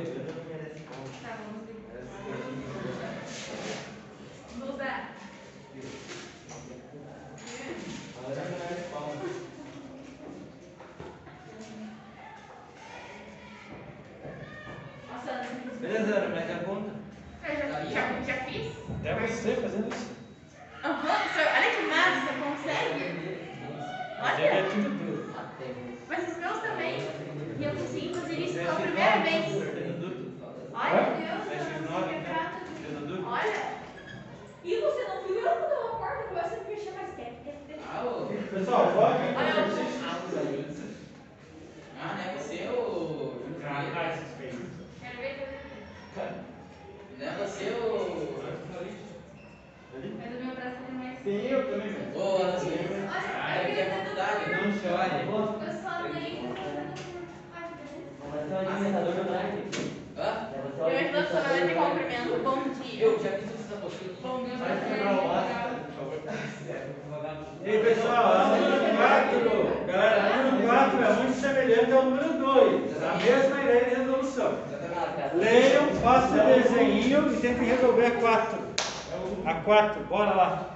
Tá, 1.21 1.38
vamos 1.45 1.67
ver. 1.67 1.76
Vamos 4.58 4.78
dar. 4.80 5.12
Nossa, 15.12 15.32
Ana, 15.32 15.45
Beleza, 15.95 16.17
Ana, 16.17 16.36
mete 16.36 16.51
a 16.51 16.58
conta. 16.65 16.91
eu 17.47 17.55
já, 17.55 17.86
já, 17.86 18.21
já 18.21 18.34
fiz? 18.43 18.73
É 19.05 19.13
você 19.13 19.55
fazendo 19.55 19.88
isso. 19.88 20.12
Aham, 20.84 21.17
senhor, 21.34 21.49
olha 21.55 21.71
que 21.71 21.84
massa, 21.88 22.19
você 22.19 22.34
consegue? 22.43 23.03
É 23.03 24.21
Olha, 24.21 24.69
tudo 24.71 24.89
duro. 24.89 25.34
mas 26.10 26.31
os 26.31 26.38
meus 26.38 26.60
também. 26.60 26.99
E 27.58 27.63
eu 27.63 27.71
consegui 27.71 28.13
fazer 28.13 28.36
isso 28.36 28.53
pela 28.55 28.75
primeira 28.75 29.19
vez. 29.19 29.45
Olha, 30.73 31.03
Deus, 31.15 31.31
eu 31.31 31.81
não 31.81 31.95
consegui 31.95 32.15
né? 32.15 32.23
quebrar 32.25 32.60
tudo. 32.60 32.75
Fez 32.81 32.97
a 32.97 32.99
dúvida? 32.99 33.27
Olha. 33.29 33.75
E 34.65 34.75
você 34.75 35.03
não 35.03 35.23
viu 35.23 35.39
eu 35.39 35.55
quando 35.55 35.71
eu 35.71 35.88
a 35.88 35.95
porta, 35.95 36.34
eu 36.34 36.49
sempre 36.49 36.75
fechei 36.75 36.91
mais 36.91 37.15
tempo. 37.15 37.36
Pessoal, 38.51 38.91
pode 38.91 39.13
Olha, 39.15 39.49
eu-. 39.49 39.95
Ah, 42.01 42.15
não 42.17 42.21
é 42.21 42.38
você, 42.38 42.67
ô. 42.67 43.31
Ah, 43.67 44.13
esses 44.13 44.38
feios. 44.38 44.55
Quero 45.01 45.17
ver 45.17 45.36
fazer. 45.39 45.55
Não 46.15 47.28
é 47.28 47.32
você, 47.36 47.71
ô. 47.71 48.25
Mas 49.91 50.04
o 50.04 50.45
meu 50.45 50.56
braço 50.56 50.78
tem 50.88 50.95
mais. 50.95 51.19
Sim, 51.23 51.47
eu 51.49 51.69
também, 51.69 51.89
Ana 51.91 52.58
Silva. 52.58 52.78
Olha, 52.95 53.36
Ah, 53.43 53.58
eu 53.58 53.65
queria 53.65 53.84
é 53.84 53.86
tudo. 53.86 54.15
Não 54.51 54.71
chore. 54.80 55.19
Eu 55.25 55.73
só 55.82 55.91
nem. 56.13 56.56
Mas 58.32 58.49
é 58.49 58.54
o 58.54 58.60
alimentador 58.60 59.13
do 59.13 59.23
Nike. 59.30 59.91
Hã? 60.17 60.49
Eu 60.88 60.99
estou 61.19 61.41
falando 61.41 61.67
de 61.67 61.75
cumprimento. 61.75 62.43
Bom 62.43 62.60
dia. 62.82 63.04
Eu 63.04 63.19
já 63.19 63.32
fiz 63.32 63.51
essa 63.51 63.75
postura. 63.82 64.13
Bom, 64.21 64.38
meu 64.38 64.58
Vai 64.58 64.73
quebrar 64.88 65.13
o 65.13 65.28
laço, 65.28 65.47
por 65.47 65.54
favor. 65.54 65.85
E 67.63 67.69
aí, 67.69 67.79
pessoal, 67.79 68.34
a 68.34 68.45
número 68.47 68.95
4, 68.97 69.86
galera, 69.88 70.23
a 70.23 70.43
número 70.43 70.67
4 70.67 71.03
é 71.03 71.13
muito 71.13 71.39
semelhante 71.39 71.91
ao 71.93 72.03
número 72.03 72.34
2. 72.34 73.03
A 73.03 73.15
mesma 73.15 73.62
ideia 73.62 73.86
de 73.86 73.95
resolução. 73.95 74.53
Leiam, 75.36 75.88
façam 76.03 76.38
o 76.38 76.53
desenho 76.53 77.34
e 77.34 77.38
tentem 77.38 77.67
resolver 77.67 78.05
a 78.08 78.12
4. 78.12 78.60
A 79.45 79.53
4, 79.53 80.03
bora 80.03 80.34
lá. 80.36 80.69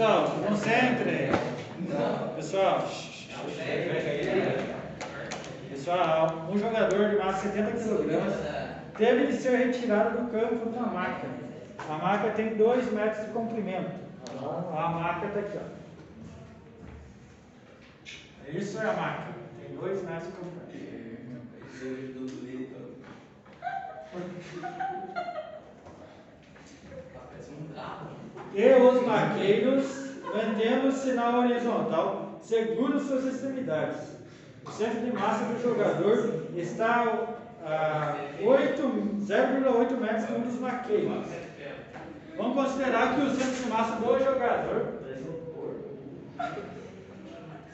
Pessoal, 0.01 0.31
concentre. 0.49 1.29
Pessoal, 2.35 2.89
pessoal, 5.69 6.49
um 6.51 6.59
jogador 6.59 7.11
de 7.11 7.17
massa 7.17 7.51
70 7.51 7.73
quilogramas 7.73 8.33
teve 8.97 9.27
de 9.27 9.35
ser 9.35 9.57
retirado 9.59 10.23
do 10.23 10.31
campo 10.31 10.71
numa 10.71 10.87
maca. 10.87 11.27
A 11.87 11.99
maca 11.99 12.31
tem 12.31 12.57
2 12.57 12.91
metros 12.95 13.27
de 13.27 13.33
comprimento. 13.33 13.91
A 14.75 14.89
maca 14.89 15.27
está 15.27 15.41
aqui, 15.41 15.59
ó. 15.59 15.65
Isso 18.57 18.79
é 18.79 18.89
a 18.89 18.95
maca. 18.95 19.35
Tem 19.61 19.77
2 19.77 20.03
metros 20.03 20.25
de 20.25 20.33
comprimento. 20.33 20.71
E 28.55 28.75
os 28.75 29.07
maqueiros, 29.07 29.87
mantendo-se 30.25 31.13
na 31.13 31.39
horizontal, 31.39 32.39
seguram 32.43 32.99
suas 32.99 33.25
extremidades. 33.27 34.19
O 34.67 34.71
centro 34.71 35.01
de 35.01 35.13
massa 35.13 35.45
do 35.45 35.63
jogador 35.63 36.49
está 36.55 37.05
a 37.65 38.17
8 38.43 39.11
0,8 39.31 40.01
metros 40.01 40.31
um 40.31 40.41
dos 40.41 40.59
maqueiros. 40.59 41.27
Vamos 42.37 42.55
considerar 42.55 43.15
que 43.15 43.23
o 43.23 43.31
centro 43.31 43.65
de 43.65 43.71
massa 43.71 43.97
do 43.97 44.19
jogador, 44.19 44.87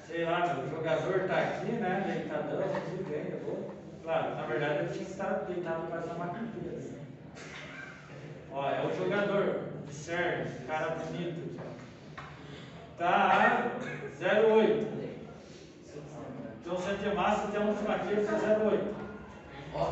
sei 0.06 0.24
lá, 0.24 0.58
o 0.58 0.70
jogador 0.70 1.16
está 1.22 1.38
aqui, 1.38 1.72
né, 1.72 2.04
deitadão, 2.06 2.62
tudo 2.62 3.08
bem, 3.08 3.26
eu 3.30 3.46
vou. 3.46 3.74
Claro, 4.02 4.34
na 4.34 4.42
verdade 4.42 4.78
ele 4.80 4.88
tinha 4.92 5.04
que 5.04 5.10
estar 5.10 5.44
deitado 5.48 5.82
por 5.82 5.90
causa 5.90 6.14
da? 6.14 6.75
Ó, 8.58 8.70
é 8.70 8.86
o 8.86 8.96
jogador, 8.96 9.60
observe, 9.84 10.64
cara 10.66 10.96
bonito. 10.96 11.60
Tá 12.96 13.06
a 13.06 13.70
0,8. 14.18 14.86
Então 16.62 16.78
centro 16.78 17.10
de 17.10 17.14
massa 17.14 17.48
tem 17.48 17.60
uma 17.60 17.74
fraqueza 17.74 18.32
de 18.32 18.46
0,8. 18.46 18.80
Ó, 19.74 19.90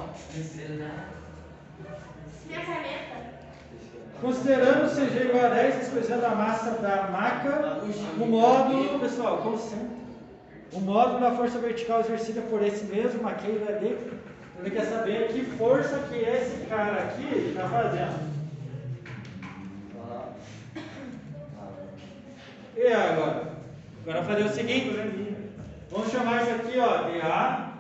né? 0.79 1.09
Minha 2.47 2.65
caneta. 2.65 3.35
Considerando 4.23 4.89
CG 4.89 5.29
igual 5.29 5.45
a 5.45 5.49
10, 5.51 5.77
desprezando 5.77 6.25
a 6.25 6.35
massa 6.35 6.71
da 6.71 7.09
maca, 7.09 7.83
o 8.19 8.25
módulo, 8.25 8.99
pessoal, 8.99 9.43
concentra. 9.43 10.05
O 10.73 10.81
módulo 10.81 11.21
da 11.21 11.33
força 11.33 11.59
vertical 11.59 12.01
exercida 12.01 12.41
por 12.41 12.63
esse 12.63 12.87
mesmo 12.87 13.25
maqueiro 13.25 13.67
é 13.69 13.73
de. 13.73 14.25
Ele 14.59 14.71
quer 14.71 14.87
saber 14.87 15.29
que 15.29 15.45
força 15.45 15.99
que 16.09 16.17
esse 16.17 16.65
cara 16.67 17.03
aqui 17.03 17.51
está 17.51 17.69
fazendo. 17.69 18.34
E 22.85 22.93
agora? 22.93 23.45
Agora 24.03 24.21
vamos 24.21 24.27
fazer 24.27 24.45
o 24.45 24.49
seguinte. 24.51 24.95
Vamos 25.91 26.13
chamar 26.13 26.43
isso 26.43 26.51
aqui, 26.51 26.79
ó, 26.79 27.09
de 27.09 27.21
A, 27.23 27.73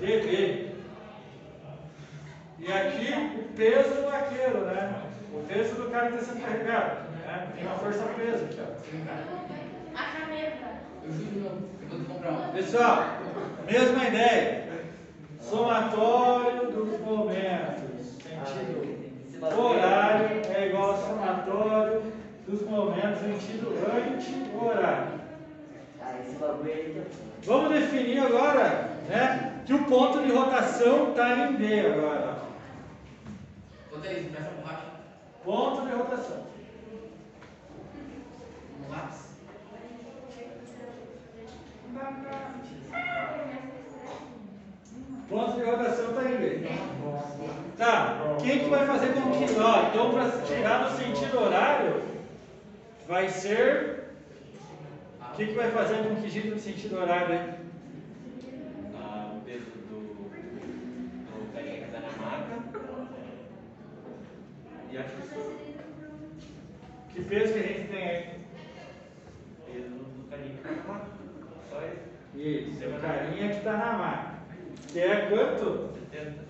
DB. 0.00 0.70
E 2.58 2.72
aqui 2.72 3.38
o 3.38 3.54
peso 3.54 3.96
do 3.96 4.10
vaqueiro, 4.10 4.64
né? 4.64 5.02
O 5.34 5.42
peso 5.46 5.74
do 5.74 5.90
cara 5.90 6.08
que 6.08 6.14
está 6.16 6.32
sendo 6.32 6.42
carregado. 6.42 7.10
Né? 7.10 7.48
Tem 7.54 7.66
uma 7.66 7.76
força 7.76 8.02
peso 8.16 8.44
aqui, 8.46 8.60
ó. 8.62 9.94
A 9.94 10.04
caneta. 10.18 10.80
Eu 11.04 11.12
juro, 11.12 11.68
eu 11.82 11.88
vou 11.90 12.00
te 12.00 12.04
comprar. 12.06 12.52
Pessoal, 12.54 13.04
mesma 13.70 14.04
ideia. 14.08 14.68
Somatório 15.38 16.70
dos 16.70 16.98
momentos. 17.00 18.16
Sentido 19.30 19.58
horário 19.58 20.40
é 20.48 20.66
igual 20.68 20.92
ao 20.92 20.96
somatório 20.96 22.19
dos 22.50 22.62
momentos 22.62 23.20
sentido 23.20 23.68
anti-horário. 23.86 25.20
Aí 26.00 26.24
que 26.24 27.46
Vamos 27.46 27.72
definir 27.72 28.18
agora 28.18 28.90
né, 29.08 29.62
que 29.64 29.74
o 29.74 29.84
ponto 29.84 30.20
de 30.20 30.32
rotação 30.32 31.10
está 31.10 31.30
em 31.36 31.56
B 31.56 31.86
agora. 31.86 32.40
Ponto 35.44 35.86
de 35.86 35.92
rotação. 35.94 36.36
Um 38.84 38.90
lápis. 38.90 39.30
Ponto 45.28 45.56
de 45.56 45.62
rotação 45.62 46.10
está 46.10 46.22
em 46.24 46.36
B. 46.36 46.68
Tá, 47.78 48.18
quem 48.42 48.58
que 48.58 48.68
vai 48.68 48.86
fazer 48.86 49.14
com 49.14 49.30
que. 49.30 49.58
Ó, 49.58 49.88
então, 49.88 50.10
para 50.10 50.46
chegar 50.46 50.90
no 50.90 50.98
sentido 50.98 51.40
horário, 51.40 52.09
vai 53.10 53.28
ser. 53.28 54.04
O 55.20 55.36
que, 55.36 55.46
que 55.46 55.52
vai 55.54 55.70
fazer 55.72 56.04
com 56.04 56.14
que 56.22 56.28
gire 56.30 56.50
no 56.50 56.58
sentido 56.58 56.96
horário 56.96 57.32
aí? 57.34 57.54
Ah, 58.96 59.32
o 59.36 59.40
peso 59.40 59.64
do, 59.88 59.98
do 60.28 61.52
carinha 61.52 61.86
que 61.86 61.92
tá 61.92 62.00
na 62.00 62.12
maca. 62.24 62.54
E 64.92 64.98
acho 64.98 65.10
que 65.10 65.20
Que 67.14 67.22
peso 67.24 67.52
que 67.52 67.58
a 67.58 67.62
gente 67.62 67.88
tem 67.88 68.04
aí? 68.08 68.40
o 69.58 69.72
peso 69.72 69.88
do 69.88 70.30
carinha 70.30 70.54
que 70.54 70.62
tá 70.62 70.70
na 70.70 70.82
maca. 70.92 71.06
Só 71.68 71.78
esse. 71.82 72.70
Isso, 72.70 72.88
o 72.88 73.00
carinha 73.00 73.48
que 73.48 73.56
está 73.56 73.72
na 73.76 73.92
maca. 73.98 74.30
Que 74.92 75.00
é 75.00 75.16
quanto? 75.28 75.90
70. 76.12 76.44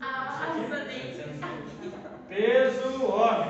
Ah, 0.00 0.54
nossa, 0.56 0.84
nem. 0.84 1.14
700. 1.14 1.38
Peso 2.28 3.06
homem. 3.06 3.47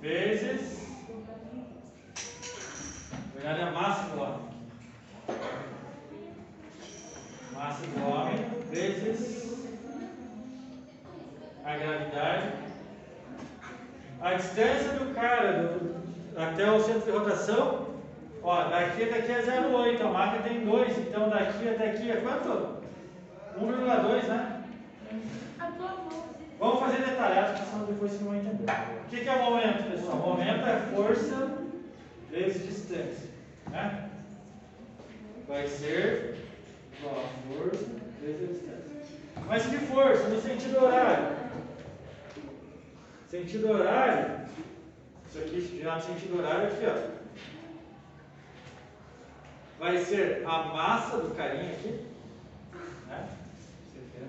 Vezes. 0.00 0.78
Na 3.12 3.34
verdade, 3.34 3.60
é 3.60 3.64
a 3.64 3.70
massa 3.72 4.02
do 4.10 4.20
homem. 4.20 4.48
Massa 7.52 7.86
do 7.86 8.04
homem 8.08 8.44
vezes 8.70 9.48
a 11.64 11.76
gravidade. 11.76 12.52
A 14.20 14.34
distância 14.34 14.92
do 14.98 15.14
cara 15.14 15.52
do- 15.64 15.98
até 16.40 16.70
o 16.70 16.80
centro 16.80 17.02
de 17.02 17.10
rotação, 17.10 17.88
ó, 18.42 18.64
daqui 18.68 19.02
até 19.04 19.18
aqui 19.18 19.32
é 19.32 19.42
0,8, 19.42 20.02
a 20.02 20.10
máquina 20.10 20.42
tem 20.44 20.64
2, 20.64 20.96
então 20.98 21.28
daqui 21.28 21.68
até 21.68 21.90
aqui 21.90 22.10
é 22.10 22.16
quanto? 22.16 22.78
1,2, 23.60 24.24
né? 24.28 24.62
A 25.58 25.66
tua. 25.66 26.27
Vamos 26.58 26.80
fazer 26.80 27.04
detalhado, 27.04 27.56
senão 27.64 27.86
depois 27.86 28.12
você 28.12 28.24
não 28.24 28.30
vai 28.32 28.40
entender. 28.40 28.64
O 28.64 29.08
que, 29.08 29.20
que 29.20 29.28
é 29.28 29.32
o 29.32 29.50
momento, 29.50 29.90
pessoal? 29.90 30.16
O 30.16 30.28
momento 30.30 30.66
é 30.66 30.80
força 30.94 31.58
vezes 32.30 32.66
distância. 32.66 33.30
Né? 33.70 34.10
Vai 35.46 35.66
ser 35.68 36.36
a 37.02 37.54
força 37.54 37.86
vezes 38.20 38.48
distância. 38.48 38.78
Mas 39.46 39.66
que 39.66 39.76
força? 39.78 40.28
No 40.28 40.40
sentido 40.40 40.84
horário. 40.84 41.36
Sentido 43.28 43.70
horário. 43.70 44.48
Isso 45.28 45.38
aqui 45.38 45.80
já 45.82 45.94
no 45.94 46.02
sentido 46.02 46.38
horário 46.38 46.68
aqui, 46.68 46.84
ó. 46.86 47.18
Vai 49.78 49.98
ser 49.98 50.44
a 50.44 50.64
massa 50.64 51.18
do 51.18 51.34
carinha 51.36 51.72
aqui. 51.72 52.04
Né? 53.06 53.28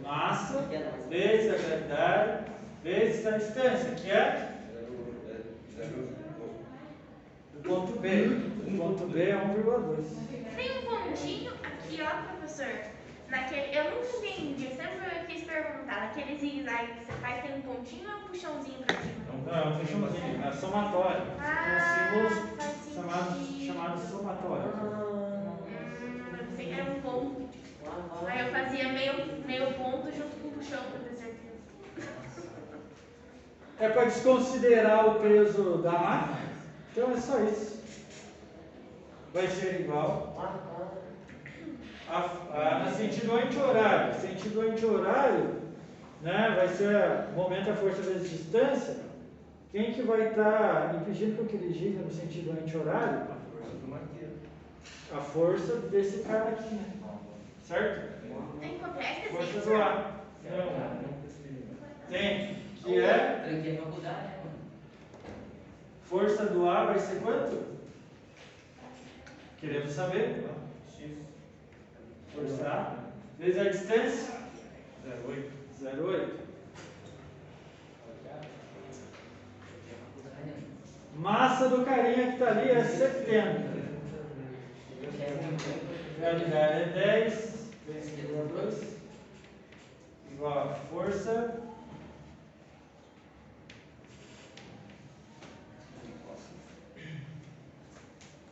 Massa 0.03 0.65
vezes 1.09 1.53
a 1.53 1.67
gravidade 1.67 2.49
vezes 2.83 3.25
a 3.25 3.31
distância, 3.37 3.91
que 3.95 4.09
é 4.09 4.55
do 7.53 7.69
ponto 7.69 7.99
B. 7.99 8.25
O 8.67 8.77
ponto 8.77 9.07
B 9.07 9.23
é 9.23 9.35
1,2. 9.35 10.55
Tem 10.55 10.77
um 10.77 10.81
pontinho 10.83 11.51
aqui, 11.63 12.01
ó, 12.01 12.33
professor. 12.33 12.89
Naquele, 13.29 13.77
eu 13.77 13.83
nunca 13.91 14.25
entendi, 14.27 14.65
eu 14.65 14.75
sempre 14.75 15.25
quis 15.27 15.43
perguntar. 15.43 16.01
Naquele 16.07 16.39
zigue-zague 16.39 16.93
que 16.93 17.05
você 17.05 17.11
faz, 17.13 17.43
tem 17.43 17.55
um 17.57 17.61
pontinho 17.61 18.07
ou 18.07 18.13
é 18.13 18.15
um 18.15 18.27
puxãozinho 18.27 18.79
pra 18.85 18.95
cima? 18.95 19.13
Não, 19.45 19.55
é 19.55 19.67
um 19.67 19.79
puxãozinho, 19.79 20.47
é 20.47 20.51
somatório. 20.51 21.23
Ah, 21.39 22.09
São 22.09 22.57
faz 22.57 22.71
símbolos 22.71 22.95
chamados, 22.95 23.37
sentido. 23.37 23.65
chamados 23.73 24.03
somatórios. 24.03 24.75
Hum, 24.75 26.23
eu 26.39 26.45
pensei 26.47 26.65
que 26.65 26.73
era 26.73 26.91
um 26.91 27.01
ponto. 27.01 27.49
Aí 28.27 28.39
eu 28.39 28.51
fazia 28.51 28.89
meio, 28.89 29.13
meio 29.45 29.73
ponto 29.73 30.11
junto 30.11 30.35
com 30.41 30.47
o 30.49 30.51
puxão 30.51 30.79
pra 30.83 30.99
ter 30.99 31.15
certeza. 31.15 32.09
É 33.79 33.89
para 33.89 34.05
desconsiderar 34.05 35.07
o 35.07 35.19
peso 35.19 35.77
da 35.77 35.91
máquina. 35.91 36.39
Então 36.91 37.11
é 37.11 37.17
só 37.17 37.39
isso. 37.43 37.79
Vai 39.33 39.47
ser 39.47 39.81
igual 39.81 40.35
a, 42.09 42.15
a, 42.51 42.85
no 42.85 42.95
sentido 42.95 43.35
anti-horário. 43.35 44.19
Sentido 44.19 44.61
anti-horário, 44.61 45.55
né, 46.21 46.53
vai 46.55 46.67
ser 46.67 47.29
momento 47.35 47.69
a 47.69 47.75
força 47.75 48.01
vezes 48.01 48.29
distância. 48.29 48.97
Quem 49.71 49.93
que 49.93 50.01
vai 50.01 50.29
estar 50.29 50.95
impedindo 50.95 51.37
com 51.37 51.45
que 51.45 51.55
ele 51.55 51.71
gire 51.71 52.03
no 52.03 52.11
sentido 52.11 52.51
anti-horário? 52.51 53.19
A 53.21 53.37
força 53.51 53.75
do 53.77 53.87
maqueiro. 53.87 54.33
A 55.11 55.21
força 55.21 55.75
desse 55.89 56.23
cara 56.23 56.49
aqui, 56.49 56.73
né? 56.73 56.98
Certo? 57.69 58.19
Tem 58.59 58.73
que 58.73 58.79
comprar 58.79 59.11
esse 59.11 59.29
Força 59.29 59.45
desenho, 59.45 59.59
do 59.59 59.63
senhor? 59.63 59.81
ar. 59.83 60.21
Tem, 62.09 62.55
que 62.83 62.99
é 62.99 63.43
Tranquei 63.45 63.77
a 63.77 63.81
faculdade, 63.83 64.25
né, 64.25 64.53
força 66.01 66.45
do 66.47 66.67
ar 66.67 66.87
vai 66.87 66.97
ser 66.97 67.21
quanto? 67.21 67.79
Queremos 69.59 69.91
saber. 69.91 70.47
X. 70.97 71.11
Força 72.33 72.67
A 72.67 72.95
vezes 73.37 73.61
a 73.61 73.69
distância, 73.69 74.33
08. 75.27 75.51
0,8. 75.79 76.39
Massa 81.17 81.69
do 81.69 81.85
carinha 81.85 82.29
que 82.29 82.33
está 82.33 82.49
ali 82.49 82.71
é 82.71 82.83
70. 82.83 83.69
Gravidade 86.19 86.81
é 86.81 86.85
10 86.95 87.48
vezes 88.47 88.79
2 88.79 90.33
igual 90.33 90.69
a 90.69 90.73
força 90.73 91.61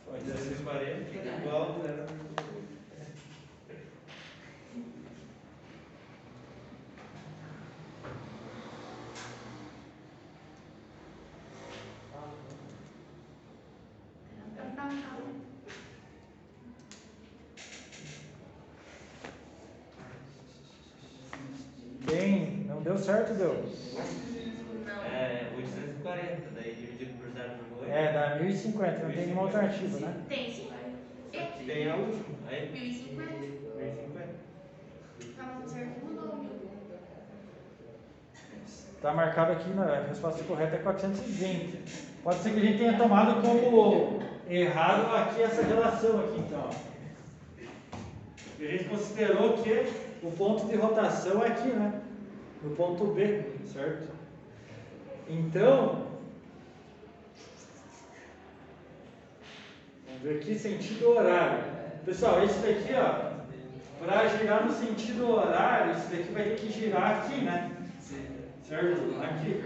Pode 0.04 0.22
ser 0.24 0.62
40, 0.64 1.16
igual 1.42 1.62
a 1.62 1.82
zero. 1.82 2.18
Bem, 22.10 22.64
não 22.66 22.82
deu 22.82 22.97
certo, 23.08 23.32
deu? 23.32 23.64
É 25.10 25.46
840, 25.56 26.42
daí 26.54 26.74
dividido 26.74 27.14
por 27.14 27.28
0,8. 27.30 27.90
É, 27.90 28.12
dá 28.12 28.36
1050, 28.36 28.98
não 28.98 29.10
tem 29.10 29.24
nenhuma 29.24 29.42
alternativa, 29.44 30.00
né? 30.00 30.14
Tem 30.28 30.52
sim. 30.52 30.68
tem 31.66 31.90
a 31.90 31.96
última. 31.96 32.36
Aí, 32.48 32.70
1050. 32.70 33.30
1050. 33.30 34.28
Tá 35.38 35.42
muito 35.44 35.70
certo, 35.70 36.04
mudou. 36.04 36.44
Está 38.94 39.14
marcado 39.14 39.52
aqui, 39.52 39.70
na 39.70 39.84
a 39.84 40.06
resposta 40.06 40.44
correta 40.44 40.76
é 40.76 40.80
420. 40.80 41.78
Pode 42.22 42.42
ser 42.42 42.50
que 42.50 42.58
a 42.58 42.62
gente 42.62 42.78
tenha 42.78 42.98
tomado 42.98 43.40
como 43.40 44.22
errado 44.50 45.16
aqui 45.16 45.42
essa 45.42 45.62
relação 45.62 46.20
aqui, 46.20 46.40
então. 46.40 46.70
A 48.60 48.64
gente 48.64 48.84
considerou 48.84 49.54
que 49.54 49.92
o 50.22 50.30
ponto 50.32 50.66
de 50.66 50.76
rotação 50.76 51.42
é 51.42 51.48
aqui, 51.48 51.68
né? 51.68 52.02
No 52.62 52.74
ponto 52.74 53.06
B, 53.06 53.44
certo? 53.72 54.12
Então, 55.28 56.06
vamos 60.06 60.22
ver 60.22 60.36
aqui 60.38 60.58
sentido 60.58 61.10
horário. 61.10 61.64
Pessoal, 62.04 62.42
esse 62.42 62.58
daqui, 62.60 62.94
ó, 62.94 63.28
para 64.04 64.28
girar 64.28 64.64
no 64.64 64.72
sentido 64.72 65.30
horário, 65.30 65.92
esse 65.92 66.08
daqui 66.08 66.32
vai 66.32 66.44
ter 66.44 66.56
que 66.56 66.72
girar 66.72 67.18
aqui, 67.18 67.42
né? 67.42 67.70
Certo? 68.66 69.00
Aqui. 69.22 69.62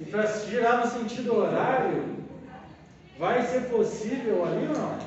E 0.00 0.04
para 0.04 0.26
girar 0.26 0.78
no 0.84 0.86
sentido 0.86 1.36
horário, 1.36 2.18
vai 3.18 3.42
ser 3.42 3.68
possível 3.68 4.44
ali 4.44 4.66
ou 4.68 4.74
não? 4.74 4.98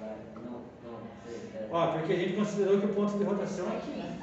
Vai, 0.00 0.16
Não, 0.36 0.62
não, 0.84 1.00
sei, 1.24 1.36
é. 1.54 1.55
Ó, 1.70 1.86
porque 1.88 2.12
a 2.12 2.16
gente 2.16 2.36
considerou 2.36 2.80
que 2.80 2.86
o 2.86 2.94
ponto 2.94 3.18
de 3.18 3.24
rotação 3.24 3.66
é 3.66 3.76
aqui, 3.76 3.90
né? 3.90 4.18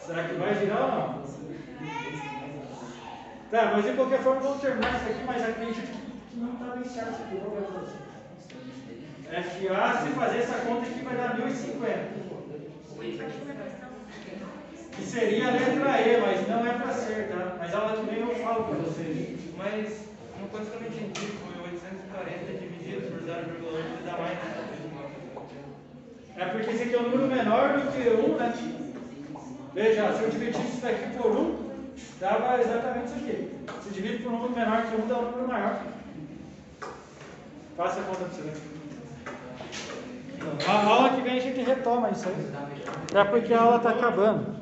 Será 0.00 0.24
que 0.24 0.34
vai 0.34 0.54
girar 0.54 0.82
ou 0.82 0.88
não? 0.88 1.26
Tá, 3.50 3.72
mas 3.74 3.84
de 3.84 3.92
qualquer 3.92 4.20
forma 4.20 4.40
vamos 4.40 4.60
terminar 4.60 4.96
isso 4.96 5.10
aqui, 5.10 5.24
mas 5.26 5.42
acredito 5.42 5.86
que 6.30 6.36
não 6.36 6.52
está 6.52 6.76
bem 6.76 6.84
certo 6.84 7.12
isso 7.12 7.22
aqui. 7.22 7.36
Qual 7.36 7.50
que 7.50 7.56
é 7.56 7.60
a 7.60 7.64
solução? 7.66 8.06
FA, 9.26 10.02
se 10.02 10.08
fazer 10.10 10.38
essa 10.38 10.58
conta 10.60 10.86
aqui 10.86 11.00
vai 11.00 11.16
dar 11.16 11.36
1050. 11.36 12.26
Que 14.92 15.02
seria 15.02 15.48
a 15.48 15.50
letra 15.50 16.00
E, 16.00 16.20
mas 16.20 16.48
não 16.48 16.66
é 16.66 16.72
para 16.72 16.92
ser, 16.92 17.28
tá? 17.28 17.56
Mas 17.58 17.74
aula 17.74 17.96
que 17.96 18.10
vem 18.10 18.20
eu 18.20 18.34
falo 18.36 18.64
para 18.64 18.78
vocês. 18.78 19.38
Mas 19.56 20.08
uma 20.38 20.48
coisa 20.48 20.70
que 20.70 20.76
eu 20.76 20.80
não 20.80 20.88
entendi 20.88 21.45
foi 22.16 22.32
840 22.32 22.52
dividido 22.58 23.02
por 23.12 23.20
0,8 23.28 24.04
dá 24.04 24.12
mais. 24.18 24.38
É 26.38 26.44
porque 26.46 26.70
esse 26.70 26.82
aqui 26.84 26.94
é 26.94 26.98
um 26.98 27.10
número 27.10 27.26
menor 27.28 27.78
do 27.78 27.92
que 27.92 28.08
1, 28.08 28.36
né? 28.36 28.54
Veja, 29.74 30.12
se 30.14 30.22
eu 30.22 30.30
dividisse 30.30 30.66
isso 30.66 30.80
daqui 30.82 31.16
por 31.16 31.30
1, 31.30 31.70
dava 32.20 32.60
exatamente 32.60 33.06
isso 33.06 33.16
aqui. 33.16 33.50
Se 33.82 33.90
divide 33.90 34.22
por 34.22 34.32
um 34.32 34.38
número 34.38 34.54
menor 34.54 34.82
que 34.82 34.96
1, 34.96 35.06
dá 35.06 35.18
um 35.18 35.30
número 35.30 35.48
maior. 35.48 35.80
Faça 37.76 38.00
a 38.00 38.04
conta 38.04 38.24
para 38.24 38.28
você 38.28 38.42
ver. 38.42 38.76
A 40.66 40.86
aula 40.86 41.10
que 41.10 41.22
vem 41.22 41.38
a 41.38 41.40
gente 41.40 41.60
retoma 41.60 42.10
isso 42.10 42.28
aí. 42.28 42.52
É 43.14 43.24
porque 43.24 43.52
a 43.52 43.60
aula 43.60 43.76
está 43.76 43.90
acabando. 43.90 44.55